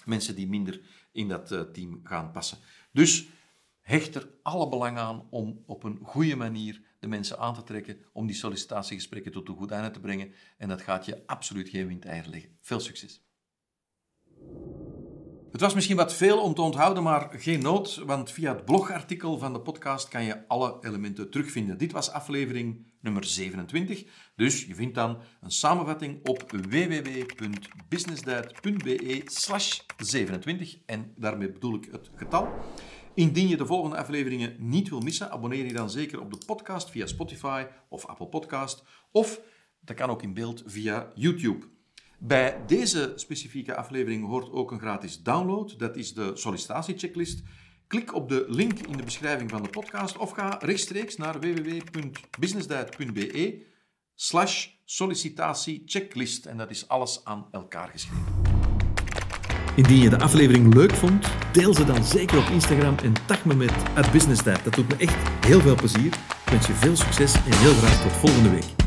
mensen 0.06 0.36
die 0.36 0.48
minder 0.48 0.82
in 1.12 1.28
dat 1.28 1.52
uh, 1.52 1.62
team 1.62 2.00
gaan 2.04 2.32
passen. 2.32 2.58
Dus 2.92 3.28
hecht 3.82 4.16
er 4.16 4.30
alle 4.42 4.70
belang 4.70 4.98
aan 4.98 5.28
om 5.30 5.64
op 5.66 5.84
een 5.84 6.00
goede 6.04 6.36
manier 6.36 6.82
de 7.00 7.08
mensen 7.08 7.40
aan 7.40 7.54
te 7.54 7.64
trekken, 7.64 7.98
om 8.14 8.28
die 8.28 8.36
sollicitatiegesprekken 8.36 9.32
tot 9.32 9.48
een 9.48 9.56
goed 9.56 9.72
einde 9.72 9.92
te 9.92 10.00
brengen. 10.00 10.34
En 10.58 10.68
dat 10.68 10.82
gaat 10.82 11.06
je 11.06 11.24
absoluut 11.28 11.70
geen 11.70 11.88
windeier 11.88 12.28
leggen. 12.28 12.58
Veel 12.62 12.80
succes! 12.80 13.27
Het 15.52 15.62
was 15.62 15.74
misschien 15.74 15.96
wat 15.96 16.14
veel 16.14 16.42
om 16.42 16.54
te 16.54 16.62
onthouden, 16.62 17.04
maar 17.04 17.30
geen 17.32 17.62
nood, 17.62 18.02
want 18.06 18.32
via 18.32 18.54
het 18.54 18.66
blogartikel 18.66 19.38
van 19.38 19.54
de 19.54 19.60
podcast 19.60 20.08
kan 20.08 20.24
je 20.24 20.48
alle 20.48 20.78
elementen 20.82 21.30
terugvinden. 21.30 21.78
Dit 21.78 21.92
was 21.92 22.12
aflevering 22.12 22.86
nummer 23.02 23.24
27, 23.24 24.06
dus 24.36 24.66
je 24.66 24.76
vindt 24.76 24.96
dan 24.96 25.18
een 25.42 25.52
samenvatting 25.52 26.28
op 26.28 26.52
www.businessdad.be 26.52 29.22
slash 29.26 29.80
27 29.98 30.78
en 30.86 31.14
daarmee 31.16 31.52
bedoel 31.52 31.76
ik 31.76 31.88
het 31.92 32.10
getal. 32.16 32.50
Indien 33.14 33.48
je 33.48 33.58
de 33.58 33.66
volgende 33.66 33.98
afleveringen 33.98 34.56
niet 34.60 34.90
wil 34.90 35.00
missen, 35.00 35.32
abonneer 35.32 35.66
je 35.66 35.74
dan 35.74 35.90
zeker 35.90 36.22
op 36.22 36.32
de 36.32 36.46
podcast 36.46 36.90
via 36.90 37.06
Spotify 37.06 37.66
of 37.90 38.06
Apple 38.06 38.28
Podcast 38.28 38.84
of 39.12 39.42
dat 39.82 39.96
kan 39.96 40.10
ook 40.10 40.24
in 40.24 40.34
beeld 40.34 40.64
via 40.66 41.12
YouTube. 41.16 41.77
Bij 42.20 42.58
deze 42.68 43.14
specifieke 43.16 43.76
aflevering 43.76 44.26
hoort 44.26 44.52
ook 44.52 44.72
een 44.72 44.80
gratis 44.80 45.22
download. 45.22 45.80
Dat 45.80 45.96
is 45.96 46.14
de 46.14 46.32
sollicitatiechecklist. 46.34 47.44
Klik 47.88 48.16
op 48.16 48.30
de 48.30 48.46
link 48.48 48.80
in 48.80 48.98
de 48.98 49.04
beschrijving 49.04 49.50
van 49.50 49.64
de 49.64 49.70
podcast 49.70 50.18
of 50.18 50.32
ga 50.32 50.58
rechtstreeks 50.60 51.18
naar 51.18 51.40
www.businessdiet.be 51.40 53.66
slash 54.16 54.68
sollicitatiechecklist. 54.86 56.46
En 56.46 56.58
dat 56.58 56.70
is 56.70 56.88
alles 56.88 57.22
aan 57.24 57.48
elkaar 57.52 57.90
geschreven. 57.90 58.36
Indien 59.76 60.02
je 60.02 60.10
de 60.10 60.20
aflevering 60.20 60.74
leuk 60.74 60.94
vond, 60.94 61.28
deel 61.52 61.74
ze 61.74 61.86
dan 61.86 62.04
zeker 62.04 62.38
op 62.38 62.46
Instagram 62.46 62.98
en 62.98 63.14
tag 63.26 63.46
me 63.46 63.56
met 63.56 63.74
businessdiet. 64.12 64.64
Dat 64.64 64.74
doet 64.74 64.88
me 64.88 64.96
echt 64.98 65.46
heel 65.46 65.62
veel 65.62 65.76
plezier. 65.76 66.14
Ik 66.46 66.52
wens 66.52 66.68
je 66.68 66.74
veel 66.74 66.96
succes 66.96 67.34
en 67.34 67.58
heel 67.58 67.74
graag 67.74 68.02
tot 68.02 68.12
volgende 68.12 68.50
week. 68.50 68.87